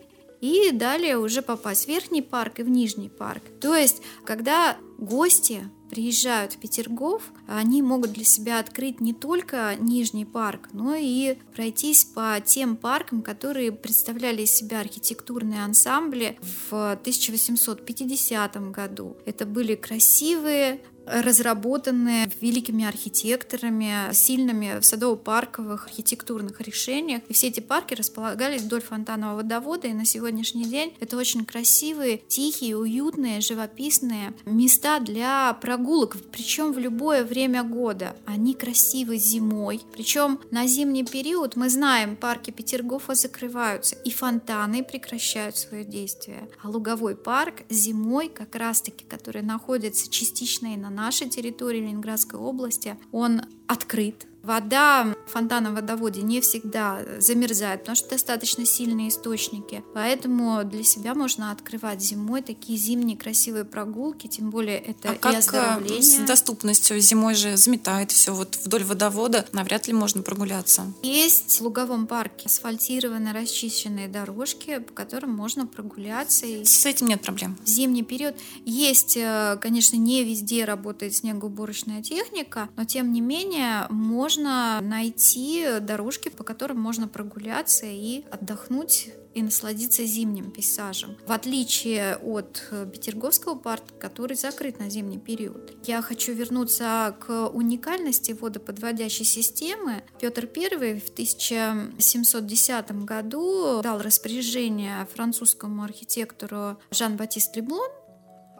и 0.42 0.72
далее 0.72 1.18
уже 1.18 1.42
попасть 1.42 1.86
в 1.86 1.88
верхний 1.88 2.22
парк 2.22 2.60
и 2.60 2.64
в 2.64 2.70
нижний 2.70 3.08
парк. 3.08 3.44
То 3.62 3.76
есть, 3.76 4.02
когда 4.26 4.76
гости 4.98 5.70
приезжают 5.94 6.54
в 6.54 6.58
Петергоф, 6.58 7.22
они 7.46 7.84
могут 7.84 8.14
для 8.14 8.24
себя 8.24 8.58
открыть 8.58 9.00
не 9.00 9.14
только 9.14 9.76
Нижний 9.80 10.26
парк, 10.26 10.70
но 10.74 10.96
и 10.96 11.38
пройтись 11.56 12.04
по 12.04 12.42
тем 12.44 12.78
паркам, 12.78 13.22
которые 13.22 13.72
представляли 13.72 14.42
из 14.42 14.56
себя 14.56 14.80
архитектурные 14.80 15.64
ансамбли 15.64 16.40
в 16.42 16.94
1850 16.94 18.72
году. 18.72 19.18
Это 19.28 19.46
были 19.46 19.76
красивые 19.76 20.82
разработанные 21.06 22.30
великими 22.42 22.86
архитекторами, 22.86 24.14
сильными 24.14 24.80
садово-парковых 24.82 25.86
архитектурных 25.86 26.62
решениях. 26.62 27.22
И 27.28 27.34
все 27.34 27.48
эти 27.48 27.60
парки 27.60 27.94
располагались 27.94 28.62
вдоль 28.62 28.82
фонтанного 28.82 29.38
водовода, 29.38 29.88
и 29.88 29.94
на 29.94 30.06
сегодняшний 30.06 30.66
день 30.66 30.96
это 31.00 31.18
очень 31.18 31.46
красивые, 31.46 32.20
тихие, 32.28 32.78
уютные, 32.78 33.42
живописные 33.42 34.34
места 34.46 35.00
для 35.00 35.54
прогулок, 35.62 36.18
причем 36.32 36.74
в 36.74 36.80
любое 36.80 37.24
время 37.24 37.64
года. 37.64 38.16
Они 38.26 38.54
красивы 38.54 39.18
зимой, 39.18 39.82
причем 39.92 40.40
на 40.52 40.68
зимний 40.68 41.06
период 41.06 41.56
мы 41.56 41.70
знаем, 41.70 42.16
парки 42.16 42.52
Петергофа 42.52 43.16
закрываются, 43.16 43.96
и 44.04 44.12
фонтаны 44.12 44.84
прекращают 44.84 45.58
свое 45.58 45.84
действие. 45.84 46.48
А 46.62 46.70
луговой 46.70 47.16
парк 47.16 47.64
зимой, 47.70 48.30
как 48.30 48.56
раз-таки, 48.56 49.06
который 49.06 49.42
находится 49.42 50.10
частично 50.10 50.74
и 50.74 50.78
на 50.78 50.90
нашей 50.94 51.30
территории 51.30 51.80
Ленинградской 51.80 52.40
области, 52.40 52.98
он 53.12 53.42
открыт, 53.68 54.28
Вода 54.44 55.16
в 55.26 55.32
фонтанном 55.32 55.74
водоводе 55.74 56.22
не 56.22 56.42
всегда 56.42 57.00
замерзает, 57.20 57.80
потому 57.80 57.96
что 57.96 58.10
достаточно 58.10 58.66
сильные 58.66 59.08
источники. 59.08 59.86
Поэтому 59.94 60.66
для 60.66 60.84
себя 60.84 61.16
можно 61.16 61.52
открывать 61.52 62.02
зимой 62.02 62.42
такие 62.42 62.78
зимние 62.78 63.18
красивые 63.18 63.64
прогулки, 63.64 64.28
тем 64.28 64.50
более 64.50 64.80
это 64.80 65.12
а 65.12 65.14
и 65.14 65.18
как 65.18 65.34
э, 65.34 65.38
оздоровление. 65.38 66.02
с 66.02 66.28
доступностью? 66.28 67.00
Зимой 67.00 67.36
же 67.36 67.56
заметает 67.56 68.12
все. 68.12 68.34
Вот 68.34 68.58
вдоль 68.64 68.84
водовода 68.84 69.46
навряд 69.54 69.88
ли 69.88 69.94
можно 69.94 70.22
прогуляться. 70.22 70.92
Есть 71.04 71.60
в 71.60 71.64
Луговом 71.64 72.06
парке 72.06 72.48
асфальтированные, 72.48 73.34
расчищенные 73.34 74.10
дорожки, 74.10 74.80
по 74.80 74.92
которым 74.94 75.34
можно 75.34 75.66
прогуляться. 75.66 76.46
И 76.46 76.66
С 76.66 76.86
этим 76.86 77.08
нет 77.08 77.22
проблем. 77.22 77.58
в 77.64 77.68
зимний 77.68 78.04
период 78.04 78.36
есть, 78.66 79.16
э, 79.16 79.58
конечно, 79.62 79.96
не 79.96 80.26
везде 80.26 80.66
работает 80.66 81.16
снегоуборочная 81.16 82.04
техника, 82.04 82.68
но 82.76 82.84
тем 82.84 83.14
не 83.14 83.22
менее 83.22 83.88
можно 83.90 84.33
найти 84.42 85.80
дорожки, 85.80 86.30
по 86.30 86.44
которым 86.44 86.80
можно 86.80 87.08
прогуляться 87.08 87.86
и 87.86 88.24
отдохнуть 88.32 89.12
и 89.34 89.42
насладиться 89.42 90.06
зимним 90.06 90.52
пейзажем. 90.52 91.18
В 91.26 91.32
отличие 91.32 92.18
от 92.18 92.64
э, 92.72 92.88
Петерговского 92.92 93.56
парка, 93.56 93.94
который 94.00 94.36
закрыт 94.36 94.80
на 94.80 94.90
зимний 94.90 95.18
период. 95.18 95.74
Я 95.86 96.02
хочу 96.02 96.34
вернуться 96.34 97.16
к 97.20 97.48
уникальности 97.50 98.34
водоподводящей 98.34 99.26
системы. 99.26 100.04
Петр 100.20 100.48
I 100.56 101.00
в 101.00 101.10
1710 101.10 102.92
году 103.06 103.82
дал 103.82 104.02
распоряжение 104.02 105.08
французскому 105.14 105.84
архитектору 105.84 106.78
Жан-Батист 106.92 107.56
Леблон 107.56 107.90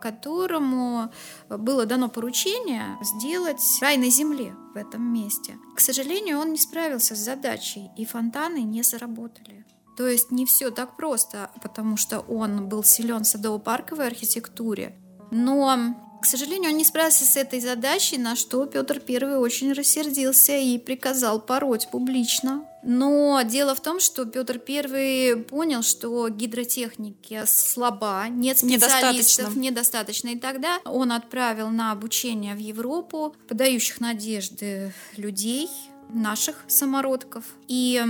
которому 0.04 1.14
было 1.50 1.86
дано 1.86 2.10
поручение 2.10 2.98
сделать 3.02 3.62
рай 3.82 3.96
на 3.96 4.10
земле 4.10 4.54
в 4.74 4.78
этом 4.78 5.02
месте. 5.02 5.58
К 5.76 5.80
сожалению, 5.80 6.40
он 6.40 6.52
не 6.52 6.58
справился 6.58 7.16
с 7.16 7.20
задачей, 7.20 7.90
и 7.98 8.04
фонтаны 8.04 8.64
не 8.64 8.84
заработали. 8.84 9.66
То 9.96 10.06
есть 10.06 10.30
не 10.30 10.46
все 10.46 10.72
так 10.72 10.98
просто, 10.98 11.52
потому 11.62 11.96
что 11.96 12.20
он 12.20 12.68
был 12.68 12.84
силен 12.84 13.24
в 13.24 13.28
садово-парковой 13.28 14.08
архитектуре. 14.08 14.98
Но, 15.32 15.96
к 16.22 16.26
сожалению, 16.26 16.72
он 16.72 16.78
не 16.78 16.84
справился 16.84 17.24
с 17.24 17.38
этой 17.38 17.62
задачей, 17.62 18.18
на 18.18 18.36
что 18.36 18.66
Петр 18.66 19.02
I 19.08 19.38
очень 19.38 19.72
рассердился 19.72 20.58
и 20.58 20.78
приказал 20.80 21.40
пороть 21.40 21.90
публично 21.92 22.66
но 22.84 23.42
дело 23.44 23.76
в 23.76 23.82
том, 23.82 24.00
что 24.00 24.26
Петр 24.26 24.60
I 24.68 25.36
понял, 25.38 25.84
что 25.84 26.28
гидротехники 26.30 27.44
слаба, 27.46 28.26
нет 28.30 28.58
специалистов, 28.58 29.56
Недостаточно. 29.56 29.60
недостаточно. 29.60 30.30
И 30.30 30.40
тогда 30.40 30.80
он 30.86 31.12
отправил 31.12 31.70
на 31.70 31.92
обучение 31.92 32.56
в 32.56 32.60
Европу 32.60 33.36
подающих 33.48 34.00
надежды 34.00 34.94
людей, 35.18 35.70
наших 36.10 36.64
самородков. 36.68 37.44
И 37.68 38.04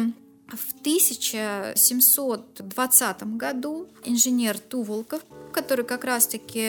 в 0.48 0.74
1720 0.82 3.24
году 3.38 3.88
инженер 4.06 4.60
Туволков, 4.60 5.22
который 5.54 5.86
как 5.86 6.04
раз-таки 6.04 6.68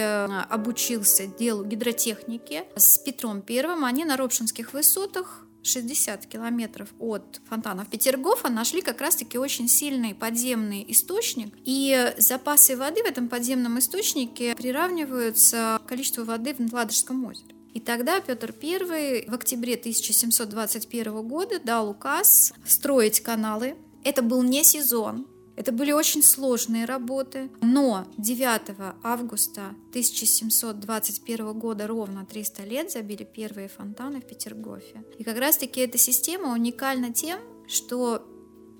обучился 0.48 1.26
делу 1.26 1.64
гидротехники 1.64 2.62
с 2.76 2.98
Петром 2.98 3.42
Первым, 3.42 3.84
они 3.84 4.04
на 4.04 4.16
Ропшинских 4.16 4.72
высотах 4.72 5.43
60 5.64 6.26
километров 6.26 6.88
от 6.98 7.40
фонтанов 7.48 7.88
Петергофа 7.88 8.48
нашли 8.48 8.82
как 8.82 9.00
раз-таки 9.00 9.38
очень 9.38 9.68
сильный 9.68 10.14
подземный 10.14 10.84
источник. 10.88 11.52
И 11.64 12.12
запасы 12.18 12.76
воды 12.76 13.02
в 13.02 13.06
этом 13.06 13.28
подземном 13.28 13.78
источнике 13.78 14.54
приравниваются 14.54 15.80
к 15.84 15.88
количеству 15.88 16.24
воды 16.24 16.54
в 16.54 16.72
Ладожском 16.72 17.24
озере. 17.24 17.54
И 17.72 17.80
тогда 17.80 18.20
Петр 18.20 18.54
I 18.62 19.24
в 19.26 19.34
октябре 19.34 19.74
1721 19.74 21.26
года 21.26 21.58
дал 21.58 21.90
указ 21.90 22.52
строить 22.64 23.20
каналы. 23.20 23.74
Это 24.04 24.22
был 24.22 24.42
не 24.42 24.62
сезон, 24.62 25.26
это 25.56 25.72
были 25.72 25.92
очень 25.92 26.22
сложные 26.22 26.84
работы, 26.84 27.50
но 27.60 28.06
9 28.18 28.76
августа 29.02 29.74
1721 29.90 31.52
года, 31.58 31.86
ровно 31.86 32.26
300 32.26 32.62
лет, 32.64 32.90
забили 32.90 33.24
первые 33.24 33.68
фонтаны 33.68 34.20
в 34.20 34.26
Петергофе. 34.26 35.04
И 35.18 35.24
как 35.24 35.38
раз-таки 35.38 35.80
эта 35.80 35.98
система 35.98 36.52
уникальна 36.52 37.12
тем, 37.12 37.38
что 37.66 38.26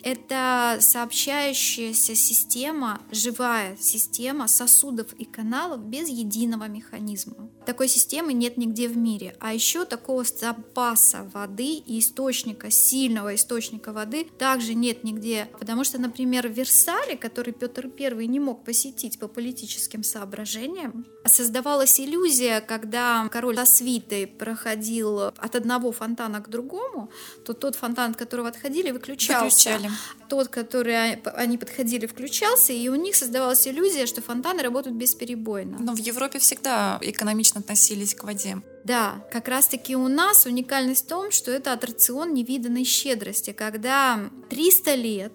это 0.04 0.76
сообщающаяся 0.80 2.14
система, 2.14 3.00
живая 3.11 3.75
система 3.80 4.49
сосудов 4.49 5.14
и 5.14 5.25
каналов 5.25 5.80
без 5.80 6.08
единого 6.08 6.68
механизма. 6.68 7.49
Такой 7.64 7.88
системы 7.88 8.34
нет 8.34 8.58
нигде 8.58 8.88
в 8.88 8.99
мире. 8.99 9.34
А 9.40 9.54
еще 9.54 9.87
такого 9.87 10.25
запаса 10.25 11.28
воды 11.32 11.76
и 11.76 11.99
источника, 11.99 12.70
сильного 12.70 13.34
источника 13.34 13.94
воды 13.94 14.26
также 14.38 14.75
нет 14.75 15.04
нигде. 15.04 15.49
Потому 15.58 15.84
что, 15.84 15.99
например, 15.99 16.49
в 16.49 16.52
Версале, 16.52 17.16
который 17.16 17.54
Петр 17.54 17.90
I 17.99 18.26
не 18.26 18.40
мог 18.40 18.62
посетить 18.62 19.18
по 19.18 19.26
политическим 19.26 20.04
соображениям, 20.04 21.06
создавалась 21.25 21.99
иллюзия, 21.99 22.61
когда 22.61 23.26
король 23.32 23.56
со 23.56 23.64
свитой 23.64 24.26
проходил 24.26 25.20
от 25.20 25.56
одного 25.56 25.92
фонтана 25.92 26.42
к 26.42 26.50
другому, 26.50 27.11
то 27.46 27.54
тот 27.54 27.76
фонтан, 27.76 28.11
от 28.11 28.16
которого 28.18 28.49
отходили, 28.49 28.90
выключался. 28.90 29.70
Выключали. 29.70 29.94
Тот, 30.29 30.49
который 30.49 31.15
они 31.15 31.59
подходили, 31.59 32.07
включался, 32.07 32.73
и 32.73 32.89
у 32.89 32.95
них 32.95 33.15
создавалась 33.15 33.67
иллюзия, 33.69 34.07
что 34.07 34.23
фонтаны 34.23 34.63
работают 34.63 34.97
бесперебойно. 34.97 35.79
Но 35.79 35.95
в 35.95 35.99
Европе 35.99 36.39
всегда 36.39 36.99
экономично 37.03 37.61
относились 37.61 38.15
к 38.15 38.25
воде. 38.25 38.63
Да, 38.85 39.25
как 39.33 39.49
раз-таки 39.49 39.97
у 39.97 40.09
нас 40.09 40.47
уникальность 40.47 41.05
в 41.05 41.09
том, 41.09 41.31
что 41.31 41.51
это 41.51 41.73
аттракцион 41.73 42.35
невиданной 42.35 42.85
щедрости, 42.85 43.53
когда 43.53 44.31
300 44.51 44.95
лет 44.95 45.33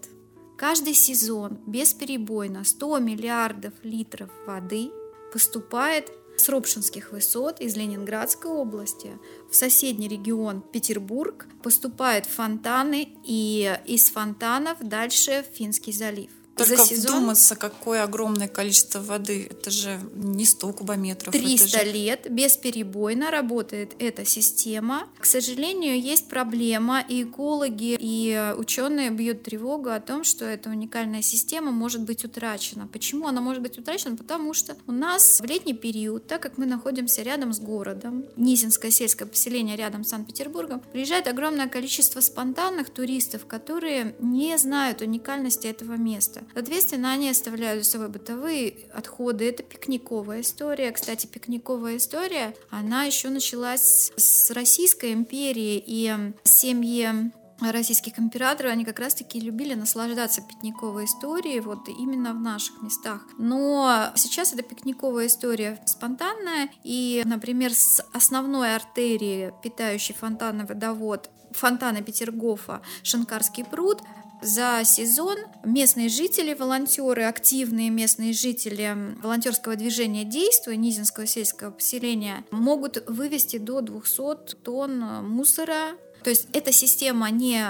каждый 0.57 0.93
сезон 0.93 1.59
бесперебойно 1.65 2.63
100 2.63 2.99
миллиардов 2.99 3.73
литров 3.83 4.29
воды 4.45 4.91
поступает 5.31 6.11
с 6.39 6.49
Ропшинских 6.49 7.11
высот 7.11 7.59
из 7.59 7.75
Ленинградской 7.75 8.49
области 8.51 9.11
в 9.49 9.55
соседний 9.55 10.07
регион 10.07 10.61
Петербург, 10.61 11.47
поступают 11.61 12.25
фонтаны 12.25 13.09
и 13.23 13.77
из 13.85 14.09
фонтанов 14.09 14.77
дальше 14.81 15.45
Финский 15.53 15.91
залив. 15.91 16.31
Только 16.59 16.83
за 16.83 16.85
сезон... 16.85 17.17
вдуматься, 17.17 17.55
какое 17.55 18.03
огромное 18.03 18.47
количество 18.47 18.99
воды. 18.99 19.47
Это 19.49 19.71
же 19.71 19.99
не 20.15 20.45
100 20.45 20.73
кубометров. 20.73 21.33
300 21.33 21.67
же... 21.67 21.91
лет 21.91 22.27
бесперебойно 22.29 23.31
работает 23.31 23.95
эта 23.99 24.25
система. 24.25 25.07
К 25.19 25.25
сожалению, 25.25 25.99
есть 25.99 26.27
проблема, 26.27 27.01
и 27.07 27.23
экологи, 27.23 27.97
и 27.99 28.53
ученые 28.57 29.09
бьют 29.09 29.43
тревогу 29.43 29.89
о 29.89 29.99
том, 29.99 30.23
что 30.23 30.45
эта 30.45 30.69
уникальная 30.69 31.21
система 31.21 31.71
может 31.71 32.01
быть 32.01 32.23
утрачена. 32.25 32.87
Почему 32.87 33.27
она 33.27 33.41
может 33.41 33.61
быть 33.61 33.77
утрачена? 33.77 34.15
Потому 34.15 34.53
что 34.53 34.75
у 34.87 34.91
нас 34.91 35.39
в 35.39 35.45
летний 35.45 35.73
период, 35.73 36.27
так 36.27 36.41
как 36.41 36.57
мы 36.57 36.65
находимся 36.65 37.21
рядом 37.21 37.53
с 37.53 37.59
городом, 37.59 38.25
Низинское 38.35 38.91
сельское 38.91 39.25
поселение 39.25 39.75
рядом 39.75 40.03
с 40.03 40.09
Санкт-Петербургом, 40.09 40.81
приезжает 40.91 41.27
огромное 41.27 41.67
количество 41.67 42.21
спонтанных 42.21 42.89
туристов, 42.89 43.45
которые 43.45 44.15
не 44.19 44.57
знают 44.57 45.01
уникальности 45.01 45.67
этого 45.67 45.93
места. 45.93 46.41
Соответственно, 46.53 47.11
они 47.11 47.29
оставляют 47.29 47.83
за 47.83 47.91
собой 47.91 48.09
бытовые 48.09 48.75
отходы. 48.93 49.49
Это 49.49 49.63
пикниковая 49.63 50.41
история. 50.41 50.91
Кстати, 50.91 51.25
пикниковая 51.25 51.97
история, 51.97 52.55
она 52.69 53.03
еще 53.03 53.29
началась 53.29 54.11
с 54.15 54.51
Российской 54.51 55.13
империи, 55.13 55.83
и 55.85 56.13
семьи 56.43 57.31
российских 57.61 58.17
императоров, 58.19 58.71
они 58.71 58.85
как 58.85 58.99
раз-таки 58.99 59.39
любили 59.39 59.73
наслаждаться 59.73 60.41
пикниковой 60.41 61.05
историей 61.05 61.59
вот 61.59 61.87
именно 61.87 62.33
в 62.33 62.39
наших 62.39 62.81
местах. 62.81 63.25
Но 63.37 64.11
сейчас 64.15 64.53
эта 64.53 64.63
пикниковая 64.63 65.27
история 65.27 65.81
спонтанная, 65.85 66.69
и, 66.83 67.21
например, 67.25 67.73
с 67.73 68.01
основной 68.13 68.75
артерии, 68.75 69.53
питающей 69.61 70.15
фонтанный 70.15 70.65
водовод 70.65 71.29
фонтана 71.51 72.01
Петергофа 72.01 72.81
Шанкарский 73.03 73.65
пруд 73.65 74.01
за 74.41 74.81
сезон 74.85 75.37
местные 75.63 76.09
жители, 76.09 76.53
волонтеры, 76.53 77.23
активные 77.23 77.89
местные 77.89 78.33
жители 78.33 79.15
волонтерского 79.21 79.75
движения 79.75 80.23
«Действуй» 80.23 80.77
Низинского 80.77 81.25
сельского 81.25 81.71
поселения 81.71 82.45
могут 82.51 83.03
вывести 83.07 83.57
до 83.57 83.81
200 83.81 84.55
тонн 84.63 84.99
мусора. 85.27 85.97
То 86.23 86.29
есть 86.29 86.47
эта 86.53 86.71
система 86.71 87.29
не 87.31 87.63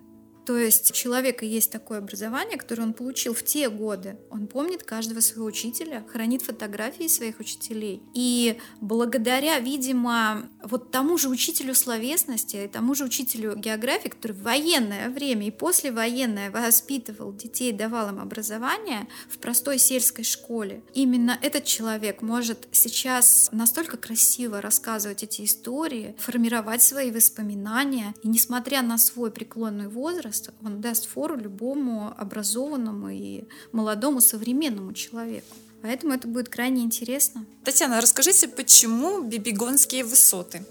То 0.45 0.59
есть 0.59 0.91
у 0.91 0.95
человека 0.95 1.45
есть 1.45 1.71
такое 1.71 1.99
образование, 1.99 2.59
которое 2.59 2.83
он 2.83 2.93
получил 2.93 3.35
в 3.35 3.43
те 3.43 3.71
годы. 3.71 4.19
Он 4.31 4.47
помнит 4.47 4.83
каждого 4.83 5.21
своего 5.21 5.47
учителя, 5.47 6.05
хранит 6.13 6.43
фотографии 6.43 7.09
своих 7.09 7.41
учителей. 7.41 8.03
И 8.15 8.59
благодаря, 8.81 9.59
видимо, 9.59 10.49
вот 10.63 10.91
тому 10.91 11.17
же 11.17 11.29
учителю 11.29 11.75
словесности 11.75 12.57
и 12.57 12.69
тому 12.69 12.95
же 12.95 13.05
учителю 13.05 13.57
географии, 13.57 14.09
который 14.09 14.33
в 14.33 14.43
военное 14.43 15.09
время 15.09 15.47
и 15.47 15.51
послевоенное 15.51 16.51
воспитывал 16.51 17.33
детей, 17.33 17.73
давал 17.73 18.11
им 18.11 18.21
образование 18.21 19.09
в 19.29 19.39
простой 19.39 19.79
сельской 19.79 20.25
школе, 20.25 20.83
именно 20.93 21.39
этот 21.41 21.65
человек 21.65 22.23
может 22.23 22.69
сейчас 22.73 23.49
настолько 23.53 23.97
красиво 23.97 24.61
рассказывать 24.61 25.23
эти 25.23 25.45
истории, 25.45 26.15
формировать 26.19 26.83
свои 26.83 27.11
воспоминания. 27.11 28.15
И 28.23 28.29
несмотря 28.29 28.83
на 28.83 28.99
свой 28.99 29.31
преклонный 29.31 29.89
возраст, 29.89 30.34
возраст, 30.35 30.51
он 30.65 30.81
даст 30.81 31.07
фору 31.07 31.37
любому 31.37 32.13
образованному 32.17 33.11
и 33.11 33.45
молодому 33.73 34.21
современному 34.21 34.93
человеку. 34.93 35.57
Поэтому 35.83 36.15
это 36.15 36.29
будет 36.29 36.49
крайне 36.49 36.83
интересно. 36.83 37.45
Татьяна, 37.65 38.01
расскажите, 38.01 38.49
почему 38.49 39.23
Бибигонские 39.23 40.05
высоты? 40.05 40.65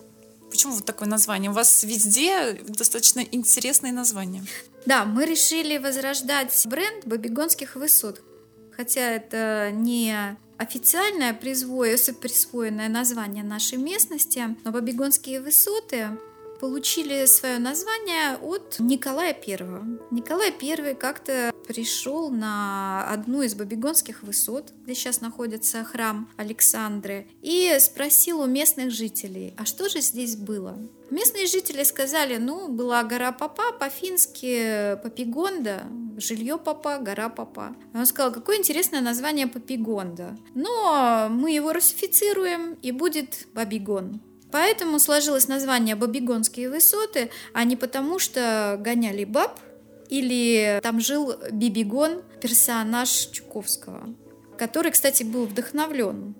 Почему 0.49 0.73
вот 0.73 0.86
такое 0.86 1.08
название? 1.08 1.52
У 1.52 1.54
вас 1.54 1.84
везде 1.84 2.54
достаточно 2.67 3.19
интересные 3.19 3.93
названия. 3.93 4.43
Да, 4.86 5.06
мы 5.06 5.26
решили 5.26 5.78
возрождать 5.78 6.65
бренд 6.67 7.06
Бабигонских 7.06 7.76
высот. 7.76 8.21
Хотя 8.76 9.02
это 9.02 9.69
не 9.71 10.36
официальное 10.58 11.34
присвоенное 11.34 12.89
название 12.89 13.43
нашей 13.43 13.78
местности, 13.78 14.56
но 14.63 14.71
Бабигонские 14.71 15.41
высоты 15.41 16.10
получили 16.60 17.26
свое 17.26 17.60
название 17.60 18.38
от 18.38 18.78
Николая 18.80 19.34
I. 19.34 19.58
Николай 20.12 20.54
I 20.62 20.96
как-то 20.96 21.54
пришел 21.68 22.30
на 22.30 23.06
одну 23.10 23.42
из 23.42 23.56
Бабигонских 23.56 24.24
высот, 24.24 24.74
где 24.84 24.96
сейчас 24.96 25.22
находится 25.22 25.84
храм 25.84 26.30
Александры, 26.38 27.28
и 27.42 27.76
спросил 27.80 28.42
у 28.42 28.46
местных 28.46 28.92
жителей, 28.92 29.54
а 29.58 29.66
что 29.66 29.89
же 29.89 30.02
здесь 30.02 30.36
было? 30.36 30.78
Местные 31.10 31.46
жители 31.48 31.84
сказали, 31.84 32.38
ну, 32.38 32.70
была 32.70 33.04
гора 33.04 33.32
Папа, 33.32 33.72
по-фински 33.80 34.98
Папигонда, 35.04 35.84
жилье 36.18 36.58
Папа, 36.58 36.98
гора 36.98 37.30
Папа. 37.30 37.76
Он 37.94 38.06
сказал, 38.06 38.32
какое 38.32 38.58
интересное 38.58 39.02
название 39.02 39.48
Папигонда. 39.48 40.38
Но 40.56 41.28
мы 41.30 41.52
его 41.52 41.72
русифицируем, 41.72 42.78
и 42.82 42.92
будет 42.92 43.48
Бабигон. 43.54 44.22
Поэтому 44.54 45.00
сложилось 45.00 45.48
название 45.48 45.96
Бабигонские 45.96 46.70
высоты, 46.70 47.32
а 47.54 47.63
не 47.63 47.76
потому, 47.76 48.20
что 48.20 48.78
гоняли 48.80 49.24
баб, 49.24 49.60
или 50.10 50.80
там 50.84 51.00
жил 51.00 51.34
Бибигон, 51.52 52.22
персонаж 52.39 53.10
Чуковского, 53.10 54.10
который, 54.56 54.92
кстати, 54.92 55.24
был 55.24 55.48
вдохновлен 55.48 56.36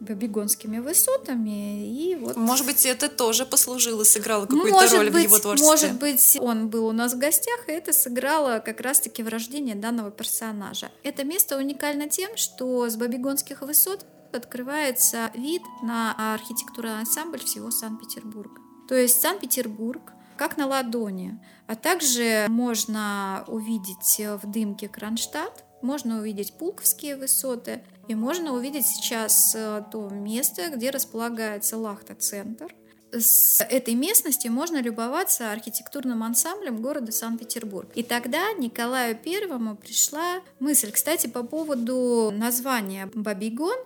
Бабигонскими 0.00 0.78
высотами. 0.78 1.94
И 1.94 2.14
вот... 2.14 2.36
Может 2.38 2.64
быть, 2.64 2.86
это 2.86 3.10
тоже 3.10 3.44
послужило, 3.44 4.02
сыграло 4.02 4.46
какую-то 4.46 4.96
роль 4.96 5.10
быть, 5.10 5.24
в 5.24 5.24
его 5.24 5.38
творчестве. 5.38 5.70
Может 5.70 5.92
быть, 5.98 6.38
он 6.40 6.68
был 6.70 6.86
у 6.86 6.92
нас 6.92 7.12
в 7.12 7.18
гостях, 7.18 7.68
и 7.68 7.72
это 7.72 7.92
сыграло 7.92 8.60
как 8.64 8.80
раз-таки 8.80 9.22
в 9.22 9.28
рождении 9.28 9.74
данного 9.74 10.10
персонажа. 10.10 10.90
Это 11.02 11.22
место 11.22 11.58
уникально 11.58 12.08
тем, 12.08 12.34
что 12.38 12.88
с 12.88 12.96
Бабигонских 12.96 13.60
высот 13.60 14.06
открывается 14.34 15.30
вид 15.34 15.62
на 15.82 16.34
архитектурный 16.34 17.00
ансамбль 17.00 17.40
всего 17.40 17.70
Санкт-Петербурга. 17.70 18.60
То 18.88 18.94
есть 18.94 19.20
Санкт-Петербург 19.20 20.12
как 20.38 20.56
на 20.56 20.66
ладони. 20.66 21.38
А 21.66 21.74
также 21.74 22.46
можно 22.48 23.44
увидеть 23.48 24.18
в 24.18 24.50
дымке 24.50 24.88
Кронштадт, 24.88 25.64
можно 25.82 26.18
увидеть 26.20 26.56
Пулковские 26.56 27.16
высоты, 27.16 27.82
и 28.08 28.14
можно 28.14 28.54
увидеть 28.54 28.86
сейчас 28.86 29.54
э, 29.54 29.82
то 29.92 30.08
место, 30.08 30.70
где 30.70 30.90
располагается 30.90 31.76
Лахта-центр. 31.76 32.74
С 33.12 33.62
этой 33.62 33.94
местности 33.94 34.48
можно 34.48 34.80
любоваться 34.80 35.52
архитектурным 35.52 36.22
ансамблем 36.22 36.80
города 36.80 37.12
Санкт-Петербург. 37.12 37.90
И 37.94 38.02
тогда 38.02 38.52
Николаю 38.52 39.16
Первому 39.16 39.76
пришла 39.76 40.40
мысль, 40.58 40.90
кстати, 40.90 41.26
по 41.26 41.42
поводу 41.42 42.30
названия 42.34 43.10
Бабигон, 43.14 43.78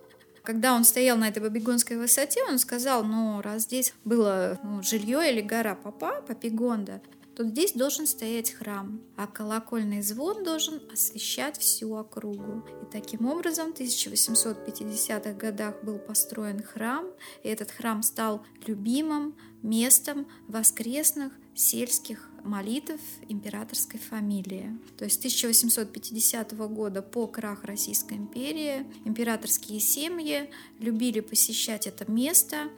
когда 0.43 0.75
он 0.75 0.85
стоял 0.85 1.17
на 1.17 1.29
этой 1.29 1.43
Бабигонской 1.43 1.97
высоте, 1.97 2.43
он 2.49 2.59
сказал, 2.59 3.05
ну, 3.05 3.41
раз 3.41 3.63
здесь 3.63 3.95
было 4.05 4.59
ну, 4.63 4.83
жилье 4.83 5.31
или 5.31 5.41
гора 5.41 5.75
Папа, 5.75 6.23
Папигонда, 6.27 7.01
то 7.35 7.45
здесь 7.45 7.73
должен 7.73 8.07
стоять 8.07 8.53
храм, 8.53 9.01
а 9.17 9.27
колокольный 9.27 10.03
звон 10.03 10.45
должен 10.45 10.83
освещать 10.93 11.59
всю 11.59 11.95
округу. 11.95 12.65
И 12.83 12.93
таким 12.93 13.27
образом 13.27 13.73
в 13.73 13.81
1850-х 13.81 15.33
годах 15.33 15.83
был 15.83 15.99
построен 15.99 16.63
храм, 16.63 17.07
и 17.43 17.49
этот 17.49 17.71
храм 17.71 18.03
стал 18.03 18.45
любимым 18.67 19.35
местом 19.63 20.27
воскресных 20.49 21.33
сельских 21.55 22.29
молитв 22.45 23.01
императорской 23.29 24.01
фамилии. 24.01 24.79
То 24.97 25.05
есть 25.05 25.17
с 25.17 25.19
1850 25.19 26.53
года 26.53 27.03
по 27.03 27.27
крах 27.27 27.65
Российской 27.65 28.15
империи 28.15 28.87
императорские 29.05 29.81
семьи 29.81 30.51
любили 30.79 31.21
посещать 31.21 31.87
это 31.87 32.11
место, 32.11 32.69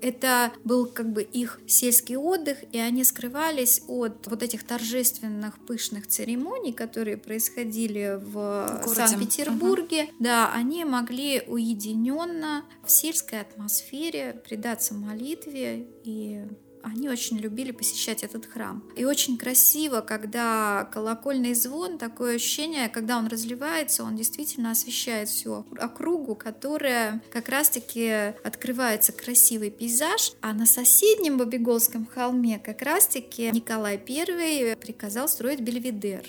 это 0.00 0.52
был 0.64 0.86
как 0.86 1.12
бы 1.12 1.22
их 1.22 1.60
сельский 1.66 2.16
отдых, 2.16 2.58
и 2.72 2.78
они 2.78 3.04
скрывались 3.04 3.82
от 3.86 4.26
вот 4.26 4.42
этих 4.42 4.64
торжественных 4.64 5.58
пышных 5.64 6.06
церемоний, 6.06 6.72
которые 6.72 7.16
происходили 7.16 8.18
в, 8.20 8.82
Санкт-Петербурге. 8.86 10.04
Угу. 10.04 10.12
Да, 10.20 10.52
они 10.52 10.84
могли 10.84 11.42
уединенно 11.46 12.64
в 12.84 12.90
сельской 12.90 13.40
атмосфере 13.40 14.42
предаться 14.46 14.94
молитве 14.94 15.86
и 16.04 16.46
они 16.82 17.08
очень 17.08 17.38
любили 17.38 17.70
посещать 17.70 18.22
этот 18.22 18.46
храм. 18.46 18.82
И 18.96 19.04
очень 19.04 19.38
красиво, 19.38 20.00
когда 20.00 20.88
колокольный 20.92 21.54
звон, 21.54 21.98
такое 21.98 22.36
ощущение, 22.36 22.88
когда 22.88 23.18
он 23.18 23.26
разливается, 23.26 24.04
он 24.04 24.16
действительно 24.16 24.70
освещает 24.70 25.28
всю 25.28 25.66
округу, 25.78 26.34
которая 26.34 27.22
как 27.30 27.48
раз-таки 27.48 28.34
открывается 28.44 29.12
красивый 29.12 29.70
пейзаж, 29.70 30.32
а 30.40 30.52
на 30.52 30.66
соседнем 30.66 31.38
Бабиголском 31.38 32.06
холме 32.06 32.58
как 32.58 32.82
раз-таки 32.82 33.50
Николай 33.50 34.00
I 34.08 34.76
приказал 34.76 35.28
строить 35.28 35.60
Бельведер. 35.60 36.24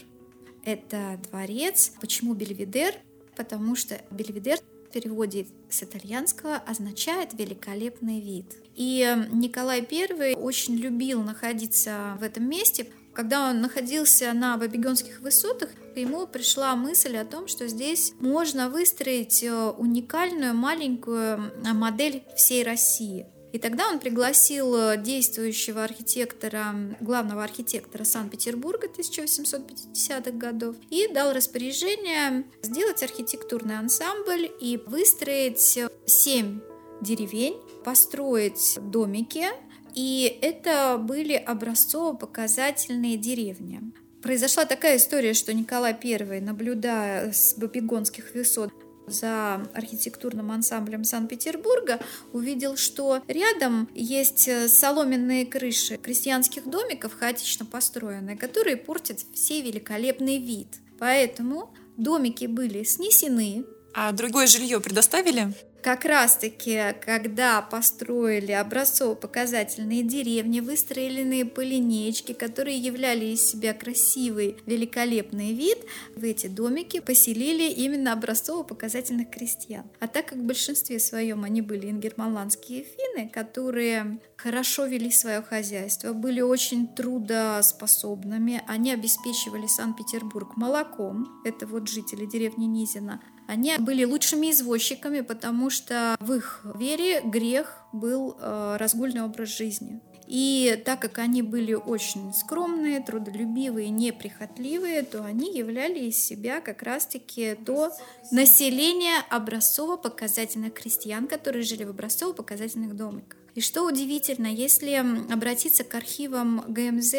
Это 0.66 1.20
дворец. 1.30 1.92
Почему 2.00 2.34
Бельведер? 2.34 2.96
Потому 3.36 3.76
что 3.76 4.00
Бельведер 4.12 4.60
переводе 4.94 5.48
с 5.70 5.84
итальянского 5.84 6.56
означает 6.56 7.34
«великолепный 7.34 8.22
вид». 8.22 8.46
И 8.76 9.06
Николай 9.32 9.86
I 9.92 10.36
очень 10.36 10.76
любил 10.76 11.22
находиться 11.24 12.18
в 12.20 12.24
этом 12.24 12.48
месте. 12.48 12.88
Когда 13.14 13.50
он 13.50 13.62
находился 13.62 14.34
на 14.34 14.58
Бабигонских 14.58 15.20
высотах, 15.20 15.70
ему 15.96 16.26
пришла 16.26 16.76
мысль 16.76 17.18
о 17.18 17.26
том, 17.26 17.48
что 17.48 17.68
здесь 17.68 18.14
можно 18.20 18.70
выстроить 18.70 19.44
э, 19.44 19.70
уникальную 19.70 20.56
маленькую 20.56 21.52
модель 21.74 22.24
всей 22.36 22.64
России. 22.64 23.28
И 23.54 23.60
тогда 23.60 23.88
он 23.88 24.00
пригласил 24.00 24.76
э, 24.76 24.98
действующего 24.98 25.84
архитектора, 25.84 26.74
главного 27.00 27.44
архитектора 27.44 28.04
Санкт-Петербурга 28.04 28.88
1850-х 28.88 30.32
годов 30.32 30.76
и 30.90 31.08
дал 31.08 31.34
распоряжение 31.34 32.46
сделать 32.64 33.04
архитектурный 33.04 33.78
ансамбль 33.78 34.52
и 34.60 34.82
выстроить 34.88 35.80
семь 36.08 36.62
деревень, 37.00 37.62
построить 37.86 38.80
домики, 38.82 39.46
и 39.94 40.40
это 40.42 40.98
были 40.98 41.36
образцово-показательные 41.36 43.18
деревни. 43.18 43.82
Произошла 44.24 44.66
такая 44.66 44.98
история, 44.98 45.34
что 45.36 45.54
Николай 45.54 45.96
I, 46.02 46.40
наблюдая 46.40 47.32
с 47.32 47.54
Бабигонских 47.56 48.34
высот 48.34 48.72
за 49.08 49.56
архитектурным 49.74 50.52
ансамблем 50.52 51.04
Санкт-Петербурга, 51.04 52.00
увидел, 52.32 52.78
что 52.78 53.22
рядом 53.28 53.90
есть 53.94 54.48
э, 54.48 54.68
соломенные 54.68 55.46
крыши 55.46 55.98
крестьянских 55.98 56.70
домиков, 56.70 57.14
хаотично 57.14 57.66
построенные, 57.66 58.38
которые 58.38 58.78
портят 58.78 59.20
все 59.34 59.62
великолепный 59.62 60.40
вид. 60.40 60.68
Поэтому 61.00 61.74
домики 61.98 62.46
были 62.46 62.84
снесены. 62.84 63.66
А 63.94 64.12
другое 64.12 64.48
жилье 64.48 64.80
предоставили? 64.80 65.54
как 65.84 66.06
раз-таки, 66.06 66.96
когда 67.06 67.62
построили 67.62 68.54
образцово-показательные 68.54 70.02
деревни, 70.02 70.62
выстроенные 70.62 71.46
по 71.46 71.60
линейке, 71.60 72.34
которые 72.34 72.78
являли 72.78 73.26
из 73.26 73.46
себя 73.46 73.74
красивый, 73.74 74.56
великолепный 74.66 75.54
вид, 75.54 75.78
в 76.16 76.24
эти 76.24 76.48
домики 76.48 77.02
поселили 77.02 77.70
именно 77.70 78.14
образцово-показательных 78.14 79.30
крестьян. 79.30 79.84
А 80.00 80.08
так 80.08 80.28
как 80.28 80.40
в 80.40 80.44
большинстве 80.44 81.00
своем 81.00 81.44
они 81.44 81.62
были 81.62 81.90
ингерманландские 81.92 82.86
финны, 82.86 83.30
которые 83.30 84.20
хорошо 84.38 84.86
вели 84.86 85.12
свое 85.12 85.42
хозяйство, 85.42 86.14
были 86.14 86.40
очень 86.40 86.88
трудоспособными, 86.88 88.64
они 88.68 88.94
обеспечивали 88.94 89.68
Санкт-Петербург 89.68 90.56
молоком, 90.56 91.42
это 91.44 91.68
вот 91.68 91.90
жители 91.90 92.26
деревни 92.26 92.66
Низина, 92.66 93.22
они 93.48 93.76
были 93.78 94.04
лучшими 94.04 94.52
извозчиками, 94.52 95.22
потому 95.22 95.70
что 95.70 96.16
в 96.20 96.34
их 96.34 96.66
вере 96.76 97.22
грех 97.22 97.84
был 97.92 98.38
э, 98.40 98.78
разгульный 98.80 99.24
образ 99.24 99.50
жизни. 99.50 100.02
И 100.28 100.82
так 100.86 101.02
как 101.02 101.20
они 101.20 101.42
были 101.42 101.74
очень 101.74 102.34
скромные, 102.34 103.02
трудолюбивые, 103.02 103.90
неприхотливые, 103.90 105.04
то 105.04 105.24
они 105.24 105.56
являли 105.56 106.00
из 106.00 106.18
себя 106.18 106.62
как 106.62 106.82
раз-таки 106.82 107.56
то 107.66 107.92
население 108.32 109.18
образцово-показательных 109.30 110.74
крестьян, 110.74 111.28
которые 111.28 111.64
жили 111.64 111.84
в 111.84 111.90
образцово-показательных 111.90 112.96
домиках. 112.96 113.38
И 113.56 113.62
что 113.62 113.84
удивительно, 113.84 114.48
если 114.48 114.94
обратиться 115.32 115.84
к 115.84 115.94
архивам 115.94 116.64
ГМЗ, 116.68 117.14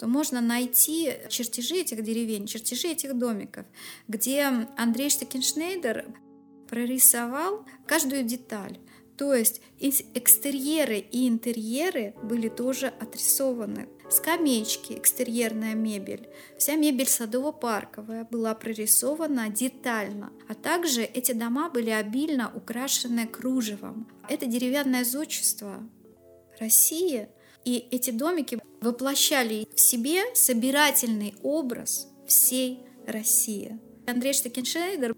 то 0.00 0.06
можно 0.06 0.40
найти 0.40 1.12
чертежи 1.28 1.82
этих 1.82 2.02
деревень, 2.02 2.46
чертежи 2.46 2.88
этих 2.88 3.18
домиков, 3.18 3.66
где 4.08 4.66
Андрей 4.78 5.10
Штекеншнейдер 5.10 6.06
прорисовал 6.68 7.66
каждую 7.86 8.22
деталь. 8.22 8.78
То 9.18 9.34
есть 9.34 9.60
экстерьеры 9.78 10.96
и 10.96 11.28
интерьеры 11.28 12.14
были 12.22 12.48
тоже 12.48 12.86
отрисованы. 12.86 13.90
Скамеечки, 14.08 14.94
экстерьерная 14.94 15.74
мебель, 15.74 16.30
вся 16.56 16.76
мебель 16.76 17.06
садово-парковая 17.06 18.26
была 18.30 18.54
прорисована 18.54 19.50
детально. 19.50 20.32
А 20.48 20.54
также 20.54 21.02
эти 21.02 21.32
дома 21.32 21.68
были 21.68 21.90
обильно 21.90 22.50
украшены 22.54 23.26
кружевом. 23.26 24.08
Это 24.30 24.46
деревянное 24.46 25.04
зодчество 25.04 25.86
России– 26.58 27.28
и 27.64 27.84
эти 27.90 28.10
домики 28.10 28.58
воплощали 28.80 29.68
в 29.74 29.80
себе 29.80 30.22
собирательный 30.34 31.34
образ 31.42 32.08
всей 32.26 32.80
России. 33.06 33.78
Андрей 34.06 34.32
Штекеншейдер 34.32 35.14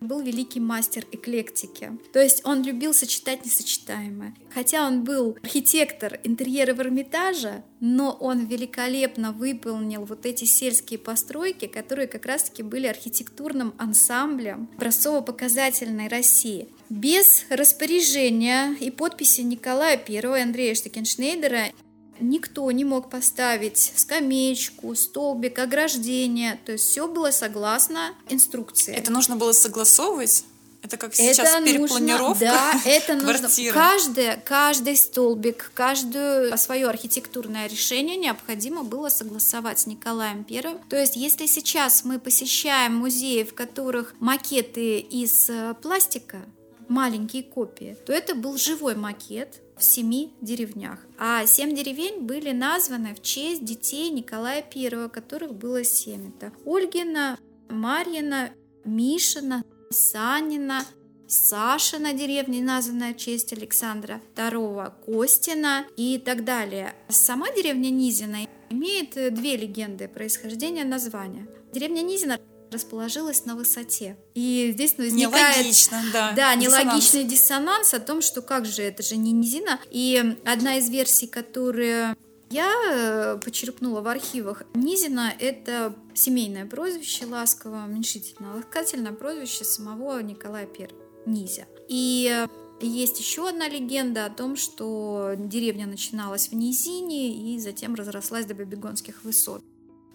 был 0.00 0.20
великий 0.20 0.60
мастер 0.60 1.06
эклектики. 1.12 1.92
То 2.12 2.22
есть 2.22 2.42
он 2.44 2.62
любил 2.62 2.92
сочетать 2.94 3.44
несочетаемое. 3.44 4.34
Хотя 4.52 4.86
он 4.86 5.04
был 5.04 5.36
архитектор 5.42 6.20
интерьера 6.24 6.74
в 6.74 6.80
Эрмитаже, 6.80 7.64
но 7.80 8.12
он 8.12 8.46
великолепно 8.46 9.32
выполнил 9.32 10.04
вот 10.04 10.26
эти 10.26 10.44
сельские 10.44 10.98
постройки, 10.98 11.66
которые 11.66 12.06
как 12.06 12.26
раз-таки 12.26 12.62
были 12.62 12.86
архитектурным 12.86 13.74
ансамблем 13.78 14.68
образцово-показательной 14.76 16.08
России. 16.08 16.68
Без 16.90 17.46
распоряжения 17.48 18.76
и 18.78 18.90
подписи 18.90 19.40
Николая 19.40 20.00
I 20.06 20.42
Андрея 20.42 20.74
Штекеншнейдера 20.74 21.72
Никто 22.20 22.70
не 22.70 22.84
мог 22.84 23.10
поставить 23.10 23.92
скамеечку, 23.96 24.94
столбик, 24.94 25.58
ограждение. 25.58 26.58
То 26.64 26.72
есть 26.72 26.84
все 26.84 27.08
было 27.08 27.30
согласно 27.30 28.14
инструкции. 28.28 28.94
Это 28.94 29.10
нужно 29.10 29.36
было 29.36 29.52
согласовывать? 29.52 30.44
Это 30.84 30.98
как 30.98 31.14
сейчас 31.14 31.54
это 31.54 31.64
перепланировка 31.64 32.28
нужно, 32.28 32.46
Да, 32.46 32.80
это 32.84 33.14
нужно. 33.14 33.48
Каждый, 33.72 34.36
каждый 34.44 34.96
столбик, 34.96 35.70
каждое 35.72 36.54
свое 36.58 36.88
архитектурное 36.88 37.68
решение 37.68 38.16
необходимо 38.16 38.82
было 38.82 39.08
согласовать 39.08 39.78
с 39.78 39.86
Николаем 39.86 40.44
Первым. 40.44 40.78
То 40.90 40.96
есть, 40.96 41.16
если 41.16 41.46
сейчас 41.46 42.04
мы 42.04 42.18
посещаем 42.18 42.96
музеи, 42.96 43.44
в 43.44 43.54
которых 43.54 44.14
макеты 44.20 44.98
из 44.98 45.48
э, 45.48 45.74
пластика, 45.80 46.42
маленькие 46.88 47.44
копии, 47.44 47.96
то 48.04 48.12
это 48.12 48.34
был 48.34 48.58
живой 48.58 48.94
макет, 48.94 49.62
семи 49.84 50.32
деревнях. 50.40 50.98
А 51.18 51.46
семь 51.46 51.74
деревень 51.74 52.22
были 52.22 52.52
названы 52.52 53.14
в 53.14 53.22
честь 53.22 53.64
детей 53.64 54.10
Николая 54.10 54.64
I, 54.74 55.08
которых 55.08 55.54
было 55.54 55.84
семь. 55.84 56.28
Это 56.30 56.52
Ольгина, 56.64 57.38
Марьина, 57.68 58.50
Мишина, 58.84 59.64
Санина, 59.90 60.84
Сашина 61.26 62.12
деревня, 62.12 62.62
названная 62.62 63.14
в 63.14 63.16
честь 63.16 63.52
Александра 63.52 64.20
II, 64.36 64.92
Костина 65.06 65.86
и 65.96 66.18
так 66.18 66.44
далее. 66.44 66.94
Сама 67.08 67.50
деревня 67.50 67.90
Низина 67.90 68.46
имеет 68.70 69.34
две 69.34 69.56
легенды 69.56 70.06
происхождения 70.08 70.84
названия. 70.84 71.46
Деревня 71.72 72.02
Низина 72.02 72.38
расположилась 72.74 73.46
на 73.46 73.56
высоте. 73.56 74.16
И 74.34 74.70
здесь 74.74 74.98
возникает... 74.98 75.56
Нелогично, 75.56 76.02
да. 76.12 76.32
Да, 76.32 76.54
нелогичный 76.54 77.24
диссонанс. 77.24 77.90
диссонанс 77.90 77.94
о 77.94 78.00
том, 78.00 78.20
что 78.20 78.42
как 78.42 78.66
же, 78.66 78.82
это 78.82 79.02
же 79.02 79.16
не 79.16 79.32
низина. 79.32 79.80
И 79.90 80.36
одна 80.44 80.76
из 80.76 80.90
версий, 80.90 81.26
которую 81.26 82.16
я 82.50 82.70
э, 82.90 83.40
почерпнула 83.42 84.00
в 84.00 84.08
архивах. 84.08 84.62
Низина– 84.74 85.32
это 85.38 85.94
семейное 86.14 86.66
прозвище 86.66 87.26
ласково, 87.26 87.84
уменьшительно 87.84 88.54
ласкательное 88.54 89.12
прозвище 89.12 89.64
самого 89.64 90.20
Николая 90.20 90.68
I, 90.78 90.88
Низя. 91.26 91.66
И 91.88 92.46
есть 92.80 93.18
еще 93.18 93.48
одна 93.48 93.68
легенда 93.68 94.26
о 94.26 94.30
том, 94.30 94.56
что 94.56 95.34
деревня 95.36 95.86
начиналась 95.86 96.48
в 96.48 96.54
низине 96.54 97.54
и 97.54 97.58
затем 97.58 97.94
разрослась 97.94 98.46
до 98.46 98.54
Бабигонских 98.54 99.24
высот. 99.24 99.62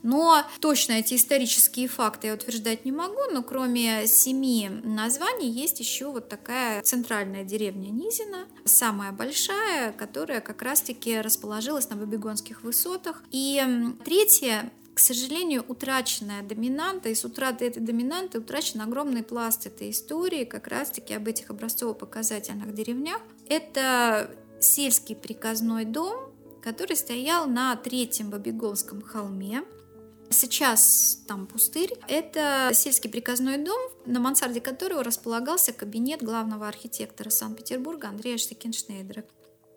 Но 0.03 0.43
точно 0.59 0.93
эти 0.93 1.15
исторические 1.15 1.87
факты 1.87 2.27
я 2.27 2.33
утверждать 2.33 2.85
не 2.85 2.91
могу, 2.91 3.19
но 3.31 3.43
кроме 3.43 4.07
семи 4.07 4.69
названий 4.83 5.49
есть 5.49 5.79
еще 5.79 6.11
вот 6.11 6.29
такая 6.29 6.81
центральная 6.83 7.43
деревня 7.43 7.89
Низина, 7.89 8.45
самая 8.65 9.11
большая, 9.11 9.91
которая 9.91 10.41
как 10.41 10.61
раз-таки 10.61 11.19
расположилась 11.19 11.89
на 11.89 11.95
Бабигонских 11.95 12.63
высотах. 12.63 13.23
И 13.31 13.61
третья 14.05 14.71
к 14.99 15.01
сожалению, 15.01 15.63
утраченная 15.65 16.43
доминанта, 16.43 17.07
и 17.07 17.15
с 17.15 17.23
утратой 17.23 17.69
этой 17.69 17.79
доминанты 17.79 18.39
утрачен 18.39 18.81
огромный 18.81 19.23
пласт 19.23 19.65
этой 19.65 19.91
истории, 19.91 20.43
как 20.43 20.67
раз-таки 20.67 21.13
об 21.13 21.25
этих 21.25 21.49
образцово-показательных 21.51 22.73
деревнях. 22.73 23.21
Это 23.47 24.29
сельский 24.59 25.15
приказной 25.15 25.85
дом, 25.85 26.33
который 26.61 26.97
стоял 26.97 27.47
на 27.47 27.77
третьем 27.77 28.29
Бабиговском 28.29 29.01
холме. 29.01 29.63
Сейчас 30.29 31.19
там 31.27 31.47
пустырь. 31.47 31.93
Это 32.07 32.71
сельский 32.73 33.09
приказной 33.09 33.57
дом, 33.57 33.79
на 34.05 34.19
мансарде 34.19 34.61
которого 34.61 35.03
располагался 35.03 35.73
кабинет 35.73 36.21
главного 36.21 36.67
архитектора 36.67 37.29
Санкт-Петербурга 37.29 38.09
Андрея 38.09 38.37
Штекеншнейдера 38.37 39.23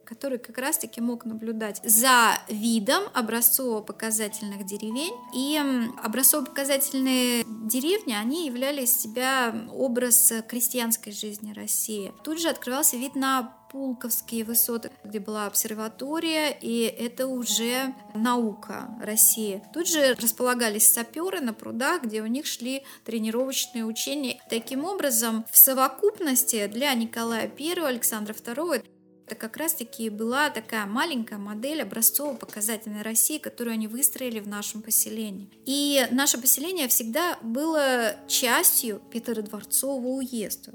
который 0.05 0.39
как 0.39 0.59
раз-таки 0.59 1.01
мог 1.01 1.25
наблюдать 1.25 1.81
за 1.85 2.39
видом 2.49 3.05
образцово-показательных 3.15 4.67
деревень. 4.67 5.15
И 5.35 5.59
образцово-показательные 6.03 7.45
деревни, 7.47 8.13
они 8.13 8.47
являли 8.47 8.83
из 8.83 8.95
себя 8.95 9.55
образ 9.73 10.33
крестьянской 10.49 11.15
жизни 11.15 11.55
России. 11.55 12.13
Тут 12.23 12.41
же 12.41 12.51
открывался 12.51 12.99
вид 12.99 13.15
на 13.15 13.57
Пулковские 13.73 14.45
высоты, 14.45 14.91
где 15.03 15.19
была 15.19 15.47
обсерватория, 15.47 16.51
и 16.51 16.83
это 16.83 17.27
уже 17.27 17.95
наука 18.15 18.95
России. 19.01 19.63
Тут 19.73 19.89
же 19.89 20.15
располагались 20.15 20.93
саперы 20.93 21.41
на 21.41 21.55
прудах, 21.55 22.03
где 22.03 22.21
у 22.21 22.27
них 22.27 22.47
шли 22.47 22.85
тренировочные 23.05 23.85
учения. 23.85 24.41
Таким 24.51 24.85
образом, 24.85 25.47
в 25.51 25.57
совокупности 25.57 26.67
для 26.67 26.93
Николая 26.93 27.51
I, 27.59 27.73
Александра 27.83 28.35
II 28.35 28.85
это 29.33 29.41
как 29.41 29.57
раз-таки 29.57 30.11
была 30.11 30.51
такая 30.51 30.85
маленькая 30.85 31.39
модель 31.39 31.81
образцово-показательной 31.81 33.01
России, 33.01 33.39
которую 33.39 33.73
они 33.73 33.87
выстроили 33.87 34.41
в 34.41 34.49
нашем 34.49 34.83
поселении. 34.83 35.49
И 35.65 36.07
наше 36.11 36.39
поселение 36.39 36.87
всегда 36.89 37.39
было 37.41 38.17
частью 38.29 39.01
Петродворцового 39.11 40.09
уезда. 40.19 40.75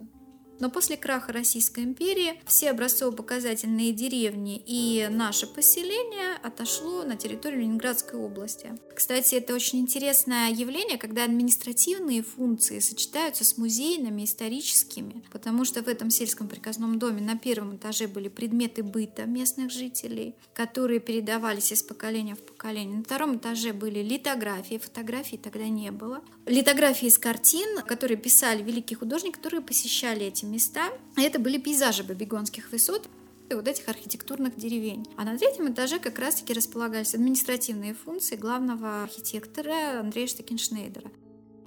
Но 0.60 0.70
после 0.70 0.98
краха 0.98 1.32
Российской 1.32 1.84
империи 1.84 2.42
все 2.46 2.72
образцово-показательные 2.72 3.92
деревни 3.92 4.62
и 4.66 5.08
наше 5.10 5.48
поселение 5.48 6.36
отошло 6.44 7.04
на 7.04 7.16
территорию 7.16 7.62
Ленинградской 7.62 8.20
области. 8.20 8.78
Кстати, 8.96 9.36
это 9.36 9.54
очень 9.54 9.80
интересное 9.80 10.50
явление, 10.50 10.98
когда 10.98 11.24
административные 11.24 12.24
функции 12.24 12.80
сочетаются 12.80 13.44
с 13.44 13.58
музейными, 13.58 14.24
историческими, 14.24 15.24
потому 15.32 15.66
что 15.66 15.84
в 15.84 15.88
этом 15.88 16.10
сельском 16.10 16.48
приказном 16.48 16.98
доме 16.98 17.22
на 17.22 17.38
первом 17.38 17.76
этаже 17.76 18.08
были 18.08 18.28
предметы 18.28 18.82
быта 18.82 19.26
местных 19.26 19.72
жителей, 19.72 20.36
которые 20.54 21.00
передавались 21.00 21.72
из 21.72 21.84
поколения 21.84 22.36
в 22.36 22.42
поколение. 22.42 22.98
На 22.98 23.04
втором 23.04 23.38
этаже 23.38 23.74
были 23.74 24.02
литографии, 24.02 24.78
фотографий 24.78 25.38
тогда 25.38 25.68
не 25.68 25.92
было. 25.92 26.24
Литографии 26.46 27.08
из 27.08 27.18
картин, 27.18 27.84
которые 27.86 28.18
писали 28.18 28.64
великие 28.64 28.98
художники, 28.98 29.36
которые 29.36 29.62
посещали 29.62 30.26
эти 30.26 30.46
места. 30.48 30.90
Это 31.16 31.40
были 31.40 31.58
пейзажи 31.58 32.04
Бабигонских 32.04 32.72
высот 32.72 33.10
и 33.50 33.54
вот 33.54 33.68
этих 33.68 33.88
архитектурных 33.88 34.58
деревень. 34.58 35.08
А 35.16 35.24
на 35.24 35.38
третьем 35.38 35.72
этаже 35.72 36.00
как 36.00 36.20
раз-таки 36.20 36.54
располагались 36.54 37.14
административные 37.14 37.94
функции 37.94 38.36
главного 38.36 39.04
архитектора 39.04 40.00
Андрея 40.00 40.28
Штекеншнейдера. 40.28 41.12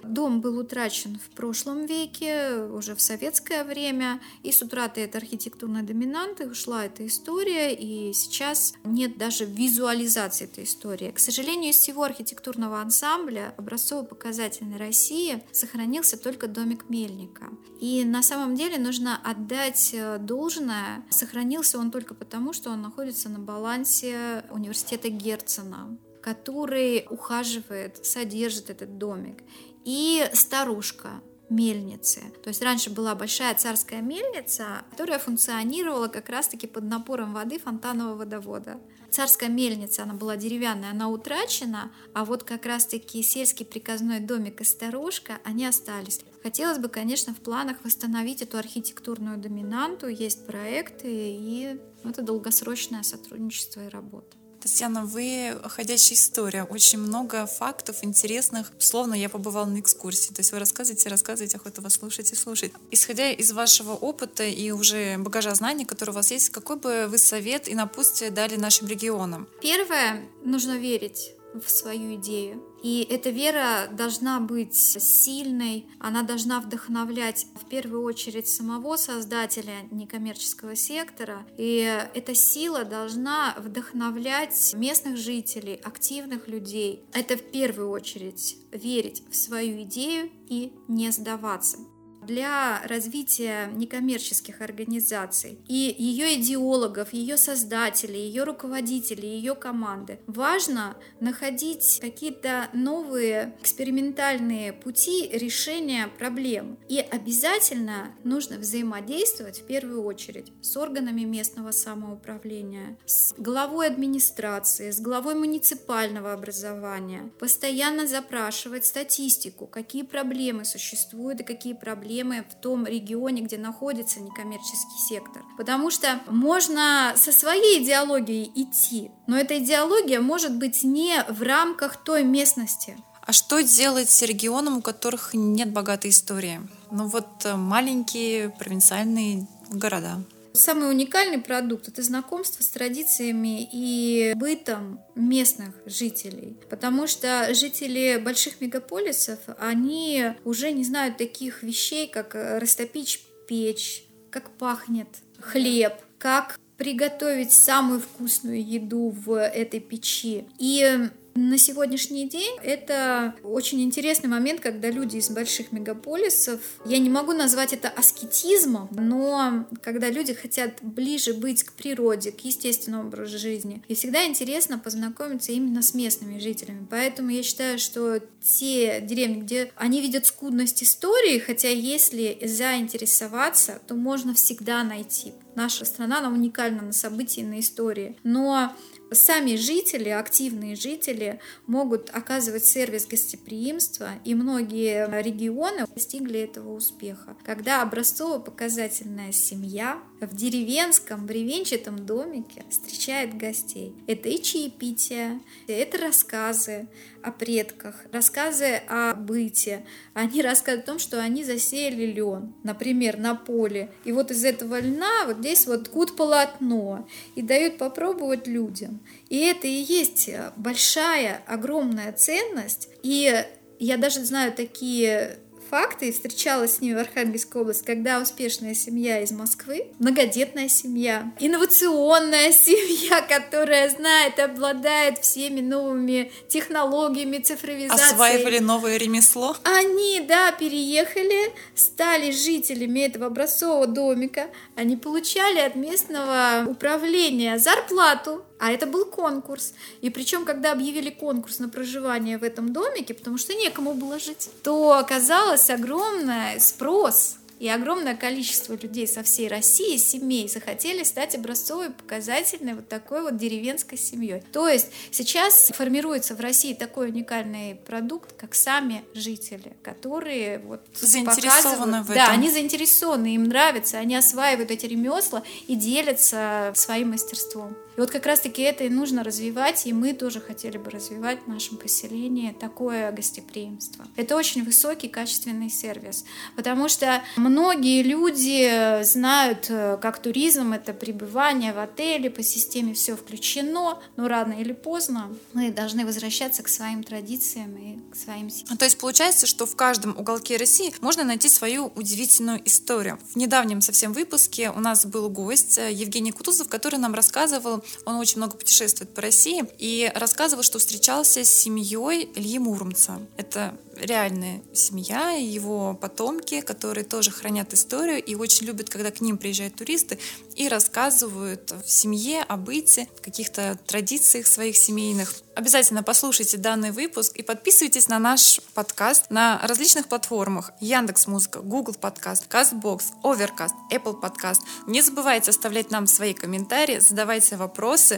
Дом 0.03 0.41
был 0.41 0.59
утрачен 0.59 1.19
в 1.19 1.35
прошлом 1.35 1.85
веке, 1.85 2.57
уже 2.71 2.95
в 2.95 3.01
советское 3.01 3.63
время, 3.63 4.19
и 4.43 4.51
с 4.51 4.61
утратой 4.61 5.03
этой 5.03 5.17
архитектурной 5.17 5.83
доминанты 5.83 6.49
ушла 6.49 6.85
эта 6.85 7.05
история, 7.07 7.73
и 7.73 8.13
сейчас 8.13 8.73
нет 8.83 9.17
даже 9.17 9.45
визуализации 9.45 10.45
этой 10.45 10.63
истории. 10.63 11.11
К 11.11 11.19
сожалению, 11.19 11.71
из 11.71 11.77
всего 11.77 12.03
архитектурного 12.03 12.81
ансамбля 12.81 13.53
образцово-показательной 13.57 14.77
России 14.77 15.43
сохранился 15.51 16.17
только 16.17 16.47
домик 16.47 16.89
Мельника. 16.89 17.49
И 17.79 18.03
на 18.05 18.23
самом 18.23 18.55
деле 18.55 18.77
нужно 18.77 19.19
отдать 19.23 19.91
э, 19.93 20.17
должное, 20.19 21.03
сохранился 21.09 21.79
он 21.79 21.91
только 21.91 22.13
потому, 22.13 22.53
что 22.53 22.69
он 22.69 22.81
находится 22.81 23.29
на 23.29 23.39
балансе 23.39 24.43
университета 24.49 25.09
Герцена 25.09 25.97
который 26.21 27.05
ухаживает, 27.09 28.05
содержит 28.05 28.69
этот 28.69 28.97
домик 28.97 29.39
и 29.85 30.29
старушка 30.33 31.21
мельницы. 31.51 32.21
То 32.41 32.47
есть 32.47 32.61
раньше 32.61 32.89
была 32.89 33.13
большая 33.13 33.53
царская 33.55 34.01
мельница, 34.01 34.83
которая 34.91 35.19
функционировала 35.19 36.07
как 36.07 36.29
раз-таки 36.29 36.65
под 36.65 36.85
напором 36.85 37.33
воды 37.33 37.59
фонтанного 37.59 38.15
водовода. 38.15 38.79
Царская 39.09 39.49
мельница, 39.49 40.03
она 40.03 40.13
была 40.13 40.37
деревянная, 40.37 40.91
она 40.91 41.09
утрачена, 41.09 41.91
а 42.13 42.23
вот 42.23 42.43
как 42.43 42.65
раз-таки 42.65 43.21
сельский 43.21 43.65
приказной 43.65 44.21
домик 44.21 44.61
и 44.61 44.63
старушка, 44.63 45.39
они 45.43 45.65
остались. 45.65 46.21
Хотелось 46.41 46.77
бы, 46.77 46.87
конечно, 46.87 47.33
в 47.33 47.39
планах 47.41 47.83
восстановить 47.83 48.41
эту 48.41 48.57
архитектурную 48.57 49.37
доминанту, 49.37 50.07
есть 50.07 50.45
проекты, 50.47 51.09
и 51.11 51.77
это 52.05 52.21
долгосрочное 52.21 53.03
сотрудничество 53.03 53.85
и 53.85 53.89
работа. 53.89 54.37
Татьяна, 54.61 55.05
вы 55.05 55.57
ходячая 55.63 56.15
история, 56.15 56.63
очень 56.63 56.99
много 56.99 57.47
фактов 57.47 58.03
интересных. 58.03 58.71
Словно 58.77 59.15
я 59.15 59.27
побывала 59.27 59.65
на 59.65 59.79
экскурсии. 59.79 60.33
То 60.33 60.41
есть 60.41 60.51
вы 60.51 60.59
рассказываете, 60.59 61.09
рассказываете, 61.09 61.57
охота 61.57 61.81
вас 61.81 61.93
слушать 61.93 62.31
и 62.31 62.35
слушать. 62.35 62.71
Исходя 62.91 63.31
из 63.31 63.51
вашего 63.51 63.93
опыта 63.93 64.43
и 64.43 64.69
уже 64.71 65.17
багажа 65.17 65.55
знаний, 65.55 65.85
который 65.85 66.11
у 66.11 66.13
вас 66.13 66.29
есть, 66.29 66.49
какой 66.49 66.75
бы 66.75 67.07
вы 67.07 67.17
совет 67.17 67.67
и 67.67 67.73
напутствие 67.73 68.29
дали 68.29 68.55
нашим 68.55 68.87
регионам? 68.87 69.47
Первое, 69.61 70.21
нужно 70.45 70.77
верить 70.77 71.33
в 71.53 71.69
свою 71.69 72.15
идею. 72.15 72.63
И 72.83 73.07
эта 73.09 73.29
вера 73.29 73.89
должна 73.91 74.39
быть 74.39 74.75
сильной, 74.75 75.87
она 75.99 76.23
должна 76.23 76.59
вдохновлять 76.59 77.45
в 77.55 77.67
первую 77.67 78.03
очередь 78.03 78.47
самого 78.47 78.95
создателя 78.95 79.83
некоммерческого 79.91 80.75
сектора. 80.75 81.45
И 81.57 81.79
эта 82.13 82.33
сила 82.33 82.83
должна 82.83 83.55
вдохновлять 83.57 84.73
местных 84.75 85.17
жителей, 85.17 85.75
активных 85.75 86.47
людей. 86.47 87.03
Это 87.13 87.37
в 87.37 87.43
первую 87.51 87.89
очередь 87.89 88.57
верить 88.71 89.23
в 89.29 89.35
свою 89.35 89.83
идею 89.83 90.31
и 90.47 90.73
не 90.87 91.11
сдаваться 91.11 91.77
для 92.21 92.81
развития 92.87 93.69
некоммерческих 93.73 94.61
организаций 94.61 95.59
и 95.67 95.95
ее 95.97 96.35
идеологов, 96.39 97.13
ее 97.13 97.37
создателей, 97.37 98.21
ее 98.21 98.43
руководителей, 98.43 99.29
ее 99.29 99.55
команды. 99.55 100.19
Важно 100.27 100.95
находить 101.19 101.99
какие-то 102.01 102.69
новые 102.73 103.55
экспериментальные 103.61 104.73
пути 104.73 105.29
решения 105.31 106.07
проблем. 106.07 106.77
И 106.87 106.99
обязательно 106.99 108.15
нужно 108.23 108.57
взаимодействовать 108.57 109.61
в 109.61 109.65
первую 109.65 110.03
очередь 110.03 110.51
с 110.61 110.77
органами 110.77 111.21
местного 111.21 111.71
самоуправления, 111.71 112.97
с 113.05 113.33
главой 113.37 113.87
администрации, 113.87 114.91
с 114.91 114.99
главой 114.99 115.35
муниципального 115.35 116.33
образования, 116.33 117.31
постоянно 117.39 118.07
запрашивать 118.07 118.85
статистику, 118.85 119.67
какие 119.67 120.03
проблемы 120.03 120.65
существуют 120.65 121.41
и 121.41 121.43
какие 121.43 121.73
проблемы 121.73 122.11
проблемы 122.21 122.45
в 122.49 122.55
том 122.55 122.85
регионе, 122.85 123.41
где 123.41 123.57
находится 123.57 124.19
некоммерческий 124.19 124.99
сектор. 125.09 125.43
Потому 125.57 125.91
что 125.91 126.19
можно 126.27 127.13
со 127.15 127.31
своей 127.31 127.83
идеологией 127.83 128.51
идти, 128.55 129.11
но 129.27 129.37
эта 129.37 129.57
идеология 129.57 130.21
может 130.21 130.55
быть 130.55 130.83
не 130.83 131.23
в 131.29 131.41
рамках 131.41 131.97
той 131.97 132.23
местности. 132.23 132.97
А 133.25 133.33
что 133.33 133.61
делать 133.61 134.09
с 134.09 134.21
регионом, 134.23 134.77
у 134.77 134.81
которых 134.81 135.33
нет 135.33 135.71
богатой 135.71 136.09
истории? 136.09 136.59
Ну 136.91 137.07
вот 137.07 137.45
э, 137.45 137.55
маленькие 137.55 138.49
провинциальные 138.49 139.47
города. 139.69 140.23
Самый 140.53 140.89
уникальный 140.89 141.39
продукт– 141.39 141.87
это 141.89 142.01
знакомство 142.03 142.61
с 142.61 142.67
традициями 142.67 143.67
и 143.71 144.33
бытом 144.35 144.99
местных 145.15 145.73
жителей. 145.85 146.57
Потому 146.69 147.07
что 147.07 147.53
жители 147.53 148.21
больших 148.23 148.59
мегаполисов, 148.59 149.39
они 149.57 150.33
уже 150.43 150.71
не 150.71 150.83
знают 150.83 151.17
таких 151.17 151.63
вещей, 151.63 152.07
как 152.07 152.35
растопить 152.35 153.23
печь, 153.47 154.05
как 154.29 154.49
пахнет 154.51 155.07
хлеб, 155.39 155.93
как 156.17 156.59
приготовить 156.77 157.53
самую 157.53 158.01
вкусную 158.01 158.65
еду 158.65 159.09
в 159.09 159.39
этой 159.39 159.79
печи. 159.79 160.45
И 160.57 161.09
на 161.35 161.57
сегодняшний 161.57 162.27
день 162.27 162.57
это 162.63 163.35
очень 163.43 163.81
интересный 163.81 164.29
момент, 164.29 164.59
когда 164.59 164.89
люди 164.89 165.17
из 165.17 165.29
больших 165.29 165.71
мегаполисов, 165.71 166.59
я 166.85 166.97
не 166.97 167.09
могу 167.09 167.33
назвать 167.33 167.73
это 167.73 167.89
аскетизмом, 167.89 168.89
но 168.91 169.65
когда 169.81 170.09
люди 170.09 170.33
хотят 170.33 170.79
ближе 170.81 171.33
быть 171.33 171.63
к 171.63 171.73
природе, 171.73 172.31
к 172.31 172.41
естественному 172.41 173.07
образу 173.07 173.37
жизни. 173.37 173.81
И 173.87 173.95
всегда 173.95 174.25
интересно 174.25 174.77
познакомиться 174.77 175.51
именно 175.51 175.81
с 175.81 175.93
местными 175.93 176.39
жителями. 176.39 176.87
Поэтому 176.89 177.29
я 177.29 177.43
считаю, 177.43 177.79
что 177.79 178.19
те 178.41 179.01
деревни, 179.01 179.41
где 179.41 179.71
они 179.75 180.01
видят 180.01 180.25
скудность 180.25 180.83
истории, 180.83 181.39
хотя 181.39 181.69
если 181.69 182.39
заинтересоваться, 182.43 183.81
то 183.87 183.95
можно 183.95 184.33
всегда 184.33 184.83
найти. 184.83 185.33
Наша 185.55 185.85
страна, 185.85 186.19
она 186.19 186.29
уникальна 186.29 186.81
на 186.81 186.93
событии, 186.93 187.41
на 187.41 187.59
истории. 187.59 188.15
Но 188.23 188.73
сами 189.11 189.55
жители, 189.55 190.09
активные 190.09 190.75
жители 190.75 191.39
могут 191.67 192.09
оказывать 192.11 192.65
сервис 192.65 193.05
гостеприимства, 193.05 194.11
и 194.25 194.35
многие 194.35 195.07
регионы 195.21 195.85
достигли 195.93 196.39
этого 196.39 196.73
успеха. 196.73 197.35
Когда 197.43 197.81
образцово-показательная 197.81 199.31
семья 199.31 200.01
в 200.27 200.35
деревенском 200.35 201.25
бревенчатом 201.25 202.05
домике 202.05 202.63
встречает 202.69 203.35
гостей. 203.35 203.93
Это 204.07 204.29
и 204.29 204.41
чаепитие, 204.41 205.41
это 205.67 205.97
рассказы 205.97 206.87
о 207.23 207.31
предках, 207.31 208.05
рассказы 208.11 208.81
о 208.87 209.15
быте. 209.15 209.83
Они 210.13 210.41
рассказывают 210.41 210.83
о 210.83 210.91
том, 210.91 210.99
что 210.99 211.19
они 211.19 211.43
засеяли 211.43 212.05
лен, 212.05 212.53
например, 212.63 213.17
на 213.17 213.35
поле. 213.35 213.91
И 214.05 214.11
вот 214.11 214.31
из 214.31 214.45
этого 214.45 214.79
льна 214.79 215.25
вот 215.25 215.39
здесь 215.39 215.65
вот 215.65 215.89
кут 215.89 216.15
полотно 216.15 217.07
и 217.35 217.41
дают 217.41 217.77
попробовать 217.77 218.47
людям. 218.47 218.99
И 219.29 219.39
это 219.39 219.67
и 219.67 219.71
есть 219.71 220.29
большая, 220.55 221.41
огромная 221.47 222.13
ценность. 222.13 222.89
И 223.01 223.43
я 223.79 223.97
даже 223.97 224.23
знаю 224.23 224.53
такие 224.53 225.39
факты 225.71 226.09
и 226.09 226.11
встречалась 226.11 226.75
с 226.75 226.81
ними 226.81 226.95
в 226.95 226.99
Архангельской 226.99 227.61
области, 227.61 227.85
когда 227.85 228.19
успешная 228.19 228.75
семья 228.75 229.21
из 229.21 229.31
Москвы, 229.31 229.85
многодетная 229.99 230.67
семья, 230.67 231.31
инновационная 231.39 232.51
семья, 232.51 233.21
которая 233.21 233.89
знает 233.89 234.37
обладает 234.37 235.19
всеми 235.19 235.61
новыми 235.61 236.29
технологиями 236.49 237.37
цифровизации. 237.37 238.13
Осваивали 238.13 238.59
новое 238.59 238.97
ремесло? 238.97 239.55
Они, 239.63 240.19
да, 240.27 240.51
переехали, 240.51 241.53
стали 241.73 242.31
жителями 242.31 242.99
этого 242.99 243.27
образцового 243.27 243.87
домика, 243.87 244.47
они 244.75 244.97
получали 244.97 245.59
от 245.59 245.75
местного 245.75 246.65
управления 246.67 247.57
зарплату, 247.57 248.43
а 248.63 248.71
это 248.71 248.85
был 248.85 249.05
конкурс. 249.05 249.73
И 250.01 250.11
причем, 250.11 250.45
когда 250.45 250.71
объявили 250.71 251.09
конкурс 251.09 251.57
на 251.57 251.67
проживание 251.67 252.37
в 252.37 252.43
этом 252.43 252.73
домике, 252.73 253.15
потому 253.15 253.39
что 253.39 253.55
некому 253.55 253.95
было 253.95 254.19
жить, 254.19 254.49
то 254.61 254.93
оказалось 254.93 255.71
огромный 255.71 256.59
спрос 256.59 257.37
И 257.61 257.69
огромное 257.69 258.15
количество 258.15 258.73
людей 258.73 259.07
со 259.07 259.21
всей 259.21 259.47
России, 259.47 259.95
семей, 259.97 260.49
захотели 260.49 261.03
стать 261.03 261.35
образцовой, 261.35 261.91
показательной 261.91 262.73
вот 262.73 262.89
такой 262.89 263.21
вот 263.21 263.37
деревенской 263.37 263.99
семьей. 263.99 264.41
То 264.51 264.67
есть 264.67 264.87
сейчас 265.11 265.69
формируется 265.75 266.33
в 266.33 266.39
России 266.39 266.73
такой 266.73 267.09
уникальный 267.09 267.75
продукт, 267.75 268.33
как 268.35 268.55
сами 268.55 269.03
жители, 269.13 269.73
которые 269.83 270.57
вот 270.57 270.81
заинтересованы 270.99 272.01
в 272.01 272.09
этом. 272.09 272.15
Да, 272.15 272.31
они 272.31 272.49
заинтересованы, 272.49 273.35
им 273.35 273.43
нравится, 273.43 273.99
они 273.99 274.15
осваивают 274.15 274.71
эти 274.71 274.87
ремесла 274.87 275.43
и 275.67 275.75
делятся 275.75 276.73
своим 276.75 277.11
мастерством. 277.11 277.77
И 277.97 277.99
вот 277.99 278.09
как 278.09 278.25
раз-таки 278.25 278.61
это 278.61 278.85
и 278.85 278.89
нужно 278.89 279.23
развивать, 279.23 279.85
и 279.85 279.93
мы 279.93 280.13
тоже 280.13 280.39
хотели 280.39 280.77
бы 280.77 280.89
развивать 280.89 281.39
в 281.45 281.47
нашем 281.47 281.77
поселении 281.77 282.51
такое 282.51 283.11
гостеприимство. 283.11 284.05
Это 284.15 284.35
очень 284.35 284.63
высокий 284.63 285.09
качественный 285.09 285.69
сервис, 285.69 286.25
потому 286.55 286.87
что 286.87 287.21
многие 287.35 288.01
люди 288.03 289.03
знают, 289.03 289.65
э, 289.69 289.97
как 290.01 290.21
туризм— 290.21 290.73
это 290.73 290.93
пребывание 290.93 291.73
в 291.73 291.79
отеле, 291.79 292.29
по 292.29 292.43
системе 292.43 292.93
все 292.93 293.15
включено, 293.15 293.99
но 294.15 294.27
рано 294.27 294.53
или 294.53 294.73
поздно 294.73 295.35
мы 295.53 295.71
должны 295.71 296.05
возвращаться 296.05 296.63
к 296.63 296.67
своим 296.67 297.03
традициям 297.03 297.75
и 297.75 297.99
к 298.11 298.15
своим 298.15 298.49
а 298.69 298.77
То 298.77 298.85
есть 298.85 298.97
получается, 298.97 299.45
что 299.45 299.65
в 299.65 299.75
каждом 299.75 300.17
уголке 300.17 300.57
России 300.57 300.93
можно 301.01 301.23
найти 301.23 301.49
свою 301.49 301.91
удивительную 301.95 302.61
историю. 302.65 303.19
В 303.33 303.35
недавнем 303.35 303.81
совсем 303.81 304.13
выпуске 304.13 304.71
у 304.71 304.79
нас 304.79 305.05
был 305.05 305.29
гость 305.29 305.77
э, 305.77 305.91
Евгений 305.91 306.31
Кутузов, 306.31 306.69
который 306.69 306.99
нам 306.99 307.13
рассказывал 307.13 307.80
он 308.05 308.15
очень 308.15 308.37
много 308.37 308.57
путешествует 308.57 309.13
по 309.13 309.21
России 309.21 309.63
и 309.77 310.11
рассказывал, 310.15 310.63
что 310.63 310.79
встречался 310.79 311.43
с 311.43 311.49
семьей 311.49 312.29
Ильи 312.35 312.59
Муромца. 312.59 313.19
Это 313.37 313.77
реальная 313.95 314.61
семья, 314.73 315.31
его 315.31 315.93
потомки, 315.93 316.61
которые 316.61 317.03
тоже 317.03 317.31
хранят 317.31 317.73
историю 317.73 318.23
и 318.23 318.35
очень 318.35 318.65
любят, 318.65 318.89
когда 318.89 319.11
к 319.11 319.21
ним 319.21 319.37
приезжают 319.37 319.75
туристы 319.75 320.19
и 320.55 320.67
рассказывают 320.67 321.71
в 321.85 321.89
семье 321.89 322.43
о 322.43 322.57
быте, 322.57 323.07
каких-то 323.21 323.77
традициях 323.85 324.47
своих 324.47 324.77
семейных. 324.77 325.33
Обязательно 325.55 326.01
послушайте 326.01 326.57
данный 326.57 326.91
выпуск 326.91 327.35
и 327.35 327.43
подписывайтесь 327.43 328.07
на 328.07 328.19
наш 328.19 328.61
подкаст 328.73 329.29
на 329.29 329.59
различных 329.63 330.07
платформах 330.07 330.71
Яндекс 330.79 331.27
Музыка, 331.27 331.59
Google 331.59 331.93
Подкаст, 331.93 332.47
Castbox, 332.49 333.03
Overcast, 333.23 333.73
Apple 333.91 334.19
Подкаст. 334.19 334.61
Не 334.87 335.01
забывайте 335.01 335.51
оставлять 335.51 335.91
нам 335.91 336.07
свои 336.07 336.33
комментарии, 336.33 336.99
задавайте 336.99 337.57
вопросы, 337.57 337.70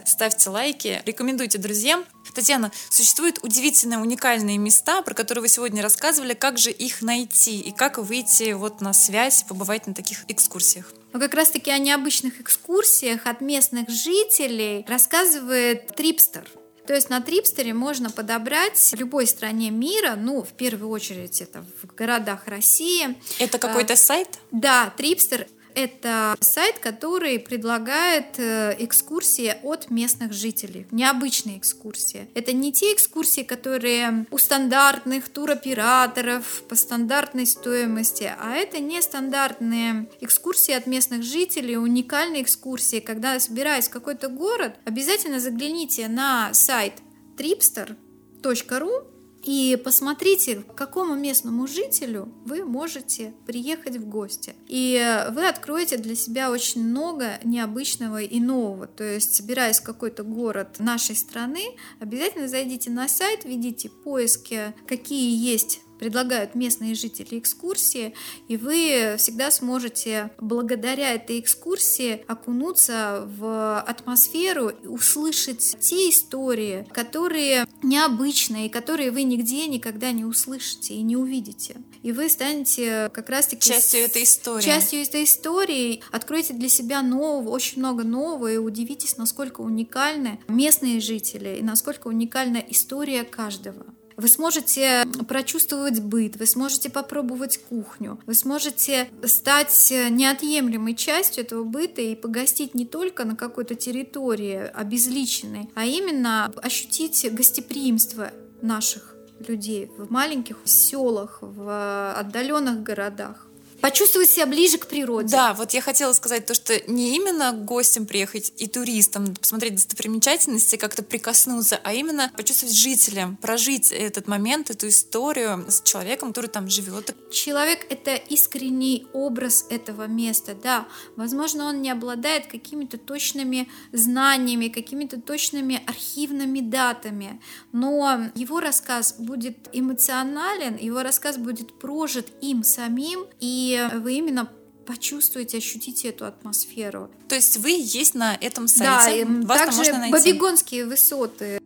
ставьте 0.06 0.50
лайки, 0.50 1.02
рекомендуйте 1.06 1.58
друзьям. 1.58 2.06
Татьяна, 2.34 2.72
существуют 2.90 3.40
удивительные, 3.44 4.00
уникальные 4.00 4.58
места, 4.58 5.02
про 5.02 5.14
которые 5.14 5.44
вы 5.44 5.48
сегодня 5.48 5.84
рассказывали. 5.84 6.34
Как 6.34 6.58
же 6.58 6.72
их 6.72 7.02
найти 7.02 7.60
и 7.60 7.72
как 7.72 7.98
выйти 7.98 8.54
вот 8.54 8.82
на 8.82 8.94
связь, 8.94 9.44
побывать 9.44 9.88
на 9.88 9.94
таких 9.94 10.26
экскурсиях? 10.28 10.92
Но 11.14 11.20
как 11.20 11.34
раз-таки 11.36 11.70
о 11.70 11.78
необычных 11.78 12.42
экскурсиях 12.42 13.28
от 13.28 13.42
местных 13.42 13.90
жителей 13.90 14.84
рассказывает 14.88 15.96
Трипстер. 15.96 16.50
То 16.88 16.94
есть 16.94 17.10
на 17.10 17.22
Трипстере 17.22 17.74
можно 17.74 18.10
подобрать 18.10 18.78
в 18.78 18.96
любой 18.96 19.26
стране 19.26 19.70
мира, 19.70 20.16
ну, 20.18 20.42
в 20.42 20.52
первую 20.54 20.90
очередь 20.90 21.40
это 21.42 21.64
в 21.82 21.96
городах 21.96 22.48
России. 22.48 23.16
Это 23.40 23.58
какой-то 23.58 23.94
а, 23.94 23.98
сайт? 23.98 24.28
Да, 24.52 24.94
Трипстер 24.98 25.48
это 25.76 26.36
сайт, 26.40 26.80
который 26.80 27.40
предлагает 27.40 28.38
э, 28.38 28.76
экскурсии 28.80 29.56
от 29.64 29.90
местных 29.90 30.34
жителей, 30.34 30.88
необычные 30.92 31.58
экскурсии. 31.58 32.28
Это 32.34 32.54
не 32.54 32.72
те 32.72 32.94
экскурсии, 32.94 33.42
которые 33.42 34.26
у 34.32 34.38
стандартных 34.38 35.30
туроператоров 35.30 36.64
по 36.68 36.76
стандартной 36.76 37.46
стоимости, 37.46 38.32
а 38.40 38.56
это 38.56 38.80
нестандартные 38.80 40.10
экскурсии 40.22 40.74
от 40.74 40.88
местных 40.88 41.24
жителей, 41.24 41.78
уникальные 41.78 42.44
экскурсии. 42.44 43.00
Когда 43.00 43.40
собираясь 43.40 43.88
в 43.88 43.92
какой-то 43.92 44.30
город, 44.30 44.76
обязательно 44.86 45.40
загляните 45.40 46.08
на 46.08 46.54
сайт 46.54 46.94
tripster.ru 47.38 49.13
и 49.44 49.80
посмотрите, 49.84 50.58
к 50.62 50.76
какому 50.76 51.16
местному 51.16 51.68
жителю 51.68 52.34
вы 52.46 52.64
можете 52.64 53.34
приехать 53.46 53.98
в 53.98 54.08
гости. 54.08 54.56
И 54.68 55.26
вы 55.32 55.48
откроете 55.48 55.98
для 55.98 56.16
себя 56.16 56.50
очень 56.50 56.84
много 56.84 57.40
необычного 57.44 58.22
и 58.22 58.40
нового. 58.40 58.88
То 58.88 59.04
есть, 59.04 59.36
собираясь 59.36 59.80
в 59.80 59.84
какой-то 59.84 60.24
город 60.24 60.76
нашей 60.80 61.16
страны, 61.16 61.64
обязательно 62.00 62.48
зайдите 62.48 62.90
на 62.90 63.08
сайт, 63.08 63.44
введите 63.44 63.90
поиски, 63.90 64.74
какие 64.88 65.36
есть 65.52 65.82
предлагают 66.04 66.54
местные 66.54 66.96
жители 66.96 67.40
экскурсии, 67.40 68.14
и 68.50 68.58
вы 68.58 69.16
всегда 69.18 69.52
сможете 69.52 70.32
благодаря 70.38 71.14
этой 71.14 71.40
экскурсии 71.40 72.26
окунуться 72.28 73.26
в 73.38 73.80
атмосферу, 73.80 74.74
услышать 74.84 75.78
те 75.80 76.10
истории, 76.10 76.86
которые 76.92 77.68
необычные, 77.82 78.70
которые 78.70 79.12
вы 79.12 79.24
нигде 79.24 79.66
никогда 79.68 80.12
не 80.12 80.26
услышите 80.26 80.94
и 80.94 81.02
не 81.04 81.16
увидите. 81.16 81.78
И 82.02 82.12
вы 82.12 82.28
станете 82.28 83.10
как 83.14 83.30
раз-таки 83.30 83.70
частью 83.70 84.02
этой 84.02 84.24
истории. 84.24 84.62
Частью 84.62 85.00
этой 85.04 85.24
истории. 85.24 86.04
Откройте 86.12 86.54
для 86.54 86.68
себя 86.68 87.02
нового, 87.02 87.50
очень 87.50 87.80
много 87.80 88.04
нового 88.04 88.52
и 88.52 88.58
удивитесь, 88.58 89.16
насколько 89.16 89.62
уникальны 89.62 90.42
местные 90.50 91.00
жители 91.00 91.60
и 91.60 91.64
насколько 91.64 92.10
уникальна 92.10 92.58
история 92.58 93.24
каждого. 93.24 93.86
Вы 94.18 94.28
сможете 94.28 95.06
прочувствовать 95.28 96.02
быт, 96.02 96.36
вы 96.38 96.46
сможете 96.46 96.90
попробовать 96.90 97.58
кухню, 97.58 98.20
вы 98.26 98.34
сможете 98.34 99.10
стать 99.26 99.94
неотъемлемой 100.10 100.96
частью 100.96 101.44
этого 101.44 101.64
быта 101.64 102.02
и 102.02 102.16
погостить 102.16 102.76
не 102.76 102.86
только 102.86 103.26
на 103.26 103.36
какой-то 103.36 103.76
территории 103.76 104.72
обезличенной, 104.74 105.70
а 105.76 105.86
именно 105.86 106.46
ощутить 106.62 107.28
гостеприимство 107.34 108.32
наших 108.62 109.16
людей 109.48 109.92
в 109.98 110.12
маленьких 110.12 110.58
селах, 110.66 111.40
в 111.42 112.14
отдаленных 112.18 112.84
городах 112.84 113.48
почувствовать 113.84 114.30
себя 114.30 114.46
ближе 114.46 114.78
к 114.78 114.88
природе. 114.88 115.28
Да, 115.28 115.54
вот 115.54 115.72
я 115.74 115.82
хотела 115.82 116.14
сказать 116.14 116.46
то, 116.46 116.54
что 116.54 116.74
не 116.90 117.18
именно 117.18 117.52
гостям 117.52 118.06
приехать 118.06 118.54
и 118.56 118.68
туристам 118.68 119.36
посмотреть 119.36 119.76
достопримечательности, 119.76 120.78
как-то 120.78 121.04
прикоснуться, 121.04 121.82
а 121.84 121.92
именно 121.92 122.32
почувствовать 122.38 122.74
жителям, 122.74 123.36
прожить 123.36 123.92
этот 123.92 124.30
момент, 124.30 124.70
эту 124.70 124.88
историю 124.88 125.66
с 125.68 125.82
человеком, 125.82 126.30
который 126.30 126.50
там 126.50 126.70
живет. 126.70 127.14
Человек— 127.30 127.86
это 127.90 128.16
искренний 128.16 129.06
образ 129.12 129.66
этого 129.70 130.08
места, 130.08 130.56
да. 130.56 130.88
Возможно, 131.18 131.66
он 131.66 131.82
не 131.82 131.90
обладает 131.90 132.48
какими-то 132.48 132.98
точными 132.98 133.68
знаниями, 133.92 134.70
какими-то 134.70 135.20
точными 135.20 135.84
архивными 135.86 136.62
датами, 136.62 137.42
но 137.74 138.32
его 138.34 138.62
рассказ 138.62 139.16
будет 139.20 139.58
эмоционален, 139.74 140.78
его 140.78 141.04
рассказ 141.04 141.36
будет 141.38 141.78
прожит 141.80 142.30
им 142.40 142.64
самим, 142.64 143.26
и 143.42 143.73
вы 143.94 144.16
именно 144.16 144.50
почувствуете, 144.86 145.58
ощутите 145.58 146.10
эту 146.10 146.26
атмосферу. 146.26 147.10
То 147.30 147.36
есть 147.36 147.58
вы 147.58 147.72
есть 147.72 148.16
на 148.16 148.36
этом 148.36 148.68
сайте? 148.68 149.26
Да, 149.26 149.48
Вас 149.48 149.60
также 149.60 149.78
можно 149.78 150.00
найти? 150.00 150.12
Бабигонские 150.12 150.86
высоты, 150.86 151.60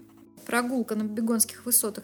прогулка 0.46 0.96
на 0.96 1.04
Бабигонских 1.04 1.66
высотах 1.66 2.04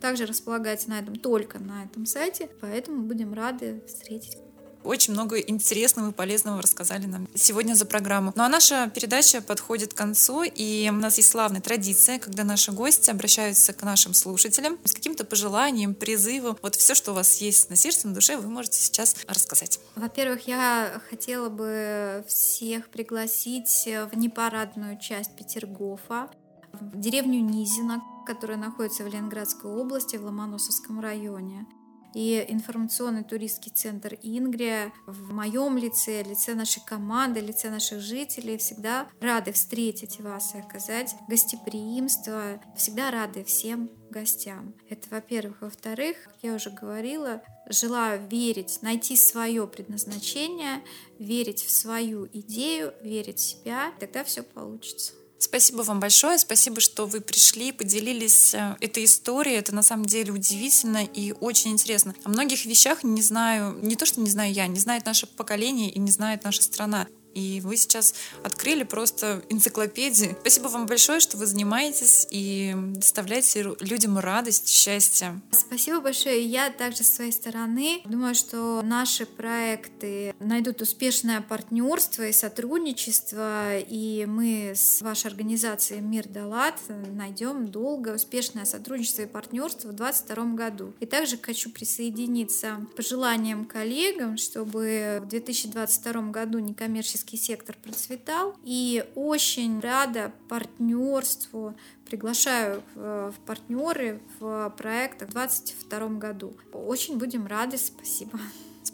также 0.00 0.26
располагается 0.26 0.90
на 0.90 0.98
этом, 0.98 1.16
только 1.16 1.58
на 1.58 1.84
этом 1.84 2.06
сайте, 2.06 2.48
поэтому 2.60 3.02
будем 3.02 3.34
рады 3.34 3.82
встретить 3.86 4.36
очень 4.84 5.12
много 5.12 5.38
интересного 5.38 6.10
и 6.10 6.12
полезного 6.12 6.62
рассказали 6.62 7.06
нам 7.06 7.28
сегодня 7.34 7.74
за 7.74 7.86
программу. 7.86 8.32
Ну 8.34 8.42
а 8.42 8.48
наша 8.48 8.90
передача 8.94 9.40
подходит 9.40 9.94
к 9.94 9.96
концу, 9.96 10.42
и 10.42 10.88
у 10.90 10.94
нас 10.94 11.16
есть 11.16 11.30
славная 11.30 11.60
традиция, 11.60 12.18
когда 12.18 12.44
наши 12.44 12.72
гости 12.72 13.10
обращаются 13.10 13.72
к 13.72 13.82
нашим 13.82 14.14
слушателям 14.14 14.78
с 14.84 14.92
каким-то 14.92 15.24
пожеланием, 15.24 15.94
призывом. 15.94 16.56
Вот 16.62 16.74
все, 16.76 16.94
что 16.94 17.12
у 17.12 17.14
вас 17.14 17.40
есть 17.40 17.70
на 17.70 17.76
сердце, 17.76 18.08
на 18.08 18.14
душе, 18.14 18.36
вы 18.36 18.48
можете 18.48 18.78
сейчас 18.80 19.16
рассказать. 19.26 19.80
Во-первых, 19.96 20.46
я 20.46 21.00
хотела 21.10 21.48
бы 21.48 22.24
всех 22.28 22.88
пригласить 22.88 23.86
в 23.86 24.16
непарадную 24.16 24.98
часть 24.98 25.36
Петергофа, 25.36 26.30
в 26.72 27.00
деревню 27.00 27.40
Низина, 27.40 28.02
которая 28.26 28.58
находится 28.58 29.02
в 29.02 29.06
Ленинградской 29.06 29.70
области, 29.70 30.16
в 30.16 30.24
Ломоносовском 30.24 31.00
районе 31.00 31.66
и 32.14 32.44
информационный 32.48 33.24
туристский 33.24 33.72
центр 33.72 34.16
Ингрия 34.22 34.92
в 35.06 35.32
моем 35.32 35.76
лице, 35.76 36.22
лице 36.22 36.54
нашей 36.54 36.84
команды, 36.84 37.40
лице 37.40 37.70
наших 37.70 38.00
жителей 38.00 38.58
всегда 38.58 39.08
рады 39.20 39.52
встретить 39.52 40.20
вас 40.20 40.54
и 40.54 40.58
оказать 40.58 41.14
гостеприимство, 41.28 42.60
всегда 42.76 43.10
рады 43.10 43.44
всем 43.44 43.90
гостям. 44.10 44.74
Это, 44.88 45.08
во-первых. 45.10 45.60
Во-вторых, 45.60 46.16
как 46.24 46.36
я 46.42 46.54
уже 46.54 46.70
говорила, 46.70 47.42
желаю 47.68 48.26
верить, 48.28 48.78
найти 48.82 49.16
свое 49.16 49.66
предназначение, 49.66 50.82
верить 51.18 51.62
в 51.62 51.70
свою 51.70 52.26
идею, 52.32 52.94
верить 53.02 53.38
в 53.38 53.42
себя, 53.42 53.92
тогда 53.98 54.24
все 54.24 54.42
получится. 54.42 55.12
Спасибо 55.38 55.82
вам 55.82 56.00
большое, 56.00 56.36
спасибо, 56.36 56.80
что 56.80 57.06
вы 57.06 57.20
пришли, 57.20 57.70
поделились 57.70 58.54
э, 58.54 58.76
этой 58.80 59.04
историей. 59.04 59.56
Это 59.56 59.72
на 59.72 59.84
самом 59.84 60.04
деле 60.04 60.32
удивительно 60.32 61.04
и 61.04 61.32
очень 61.32 61.70
интересно. 61.70 62.14
О 62.24 62.28
многих 62.28 62.64
вещах 62.64 63.04
не 63.04 63.22
знаю, 63.22 63.78
не 63.80 63.94
то, 63.94 64.04
что 64.04 64.20
не 64.20 64.30
знаю 64.30 64.52
я, 64.52 64.66
не 64.66 64.80
знает 64.80 65.06
наше 65.06 65.28
поколение 65.28 65.90
и 65.90 65.98
не 66.00 66.10
знает 66.10 66.42
наша 66.42 66.62
страна. 66.62 67.06
И 67.34 67.60
вы 67.62 67.76
сейчас 67.76 68.14
открыли 68.42 68.82
просто 68.82 69.42
энциклопедию. 69.48 70.36
Спасибо 70.40 70.68
вам 70.68 70.86
большое, 70.86 71.20
что 71.20 71.36
вы 71.36 71.46
занимаетесь 71.46 72.26
и 72.30 72.74
доставляете 72.76 73.74
людям 73.80 74.18
радость, 74.18 74.68
счастье. 74.68 75.40
Спасибо 75.52 76.00
большое. 76.00 76.44
Я 76.44 76.70
также 76.70 77.04
с 77.04 77.14
своей 77.14 77.32
стороны 77.32 78.00
думаю, 78.04 78.34
что 78.34 78.82
наши 78.82 79.26
проекты 79.26 80.34
найдут 80.40 80.82
успешное 80.82 81.40
партнерство 81.40 82.26
и 82.26 82.32
сотрудничество, 82.32 83.78
и 83.78 84.26
мы 84.26 84.72
с 84.74 85.00
вашей 85.02 85.26
организацией 85.26 86.00
Мир 86.00 86.28
Далат 86.28 86.76
найдем 86.88 87.68
долгое 87.68 88.14
успешное 88.14 88.64
сотрудничество 88.64 89.22
и 89.22 89.26
партнерство 89.26 89.88
в 89.88 89.94
2022 89.94 90.44
году. 90.54 90.94
И 91.00 91.06
также 91.06 91.38
хочу 91.38 91.70
присоединиться 91.70 92.86
к 92.90 92.96
пожеланиям 92.96 93.64
коллегам, 93.64 94.36
чтобы 94.36 95.20
в 95.22 95.28
2022 95.28 96.22
году 96.30 96.58
некоммерческий 96.58 97.17
некоммерческий 97.18 97.38
сектор 97.38 97.76
процветал. 97.82 98.56
И 98.64 99.04
очень 99.14 99.80
рада 99.80 100.32
партнерству, 100.48 101.74
приглашаю 102.06 102.82
в 102.94 103.34
партнеры 103.46 104.20
в 104.38 104.74
проектах 104.76 105.28
в 105.28 105.32
2022 105.32 106.08
году. 106.18 106.56
Очень 106.72 107.18
будем 107.18 107.46
рады, 107.46 107.78
спасибо. 107.78 108.38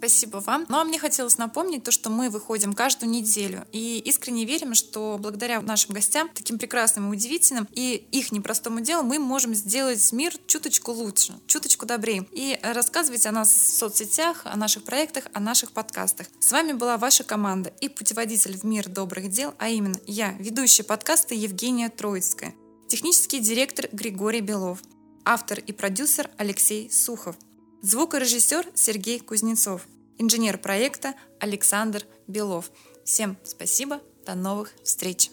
Спасибо 0.05 0.37
вам. 0.37 0.67
Ну 0.69 0.77
а 0.77 0.85
мне 0.85 0.99
хотелось 0.99 1.39
напомнить 1.39 1.83
то, 1.83 1.91
что 1.91 2.11
мы 2.11 2.29
выходим 2.29 2.75
каждую 2.75 3.11
неделю 3.11 3.67
и 3.73 3.99
искренне 4.05 4.45
верим, 4.45 4.75
что 4.75 5.17
благодаря 5.19 5.63
нашим 5.63 5.95
гостям, 5.95 6.29
таким 6.35 6.59
прекрасным 6.59 7.09
и 7.09 7.17
удивительным, 7.17 7.67
и 7.73 8.07
их 8.13 8.31
непростому 8.31 8.81
делу 8.81 9.03
мы 9.03 9.19
можем 9.19 9.55
сделать 9.55 10.13
мир 10.13 10.35
чуточку 10.47 10.93
лучше, 10.93 11.33
чуточку 11.47 11.87
добрее 11.87 12.27
и 12.33 12.59
рассказывать 12.63 13.25
о 13.25 13.33
нас 13.33 13.49
в 13.49 13.79
соцсетях, 13.79 14.43
о 14.45 14.55
наших 14.57 14.85
проектах, 14.85 15.25
о 15.33 15.41
наших 15.41 15.73
подкастах. 15.73 16.27
С 16.39 16.53
вами 16.53 16.75
была 16.75 16.99
ваша 16.99 17.25
команда 17.25 17.73
и 17.81 17.89
путеводитель 17.89 18.59
в 18.59 18.65
мир 18.65 18.91
добрых 18.91 19.31
дел, 19.31 19.55
а 19.59 19.71
именно 19.71 19.99
я, 20.07 20.33
ведущая 20.39 20.85
подкаста 20.85 21.35
Евгения 21.35 21.89
Троицкая, 21.89 22.55
технический 22.89 23.41
директор 23.41 23.89
Григорий 23.91 24.43
Белов, 24.43 24.81
автор 25.25 25.61
и 25.61 25.73
продюсер 25.73 26.29
Алексей 26.37 26.91
Сухов, 26.93 27.37
Звукорежиссер 27.81 28.67
Сергей 28.75 29.19
Кузнецов. 29.21 29.87
Инженер 30.17 30.59
проекта 30.59 31.15
Александр 31.41 32.05
Белов. 32.29 32.71
Всем 33.05 33.37
спасибо. 33.43 34.01
До 34.25 34.35
новых 34.35 34.71
встреч. 34.85 35.31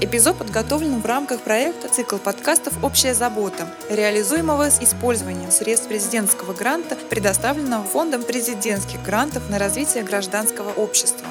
Эпизод 0.00 0.38
подготовлен 0.38 1.00
в 1.00 1.06
рамках 1.06 1.42
проекта 1.42 1.88
«Цикл 1.88 2.16
подкастов 2.16 2.82
«Общая 2.82 3.14
забота», 3.14 3.72
реализуемого 3.88 4.68
с 4.68 4.82
использованием 4.82 5.52
средств 5.52 5.86
президентского 5.86 6.54
гранта, 6.54 6.96
предоставленного 7.08 7.84
Фондом 7.84 8.24
президентских 8.24 9.00
грантов 9.04 9.48
на 9.48 9.58
развитие 9.58 10.02
гражданского 10.02 10.72
общества. 10.72 11.28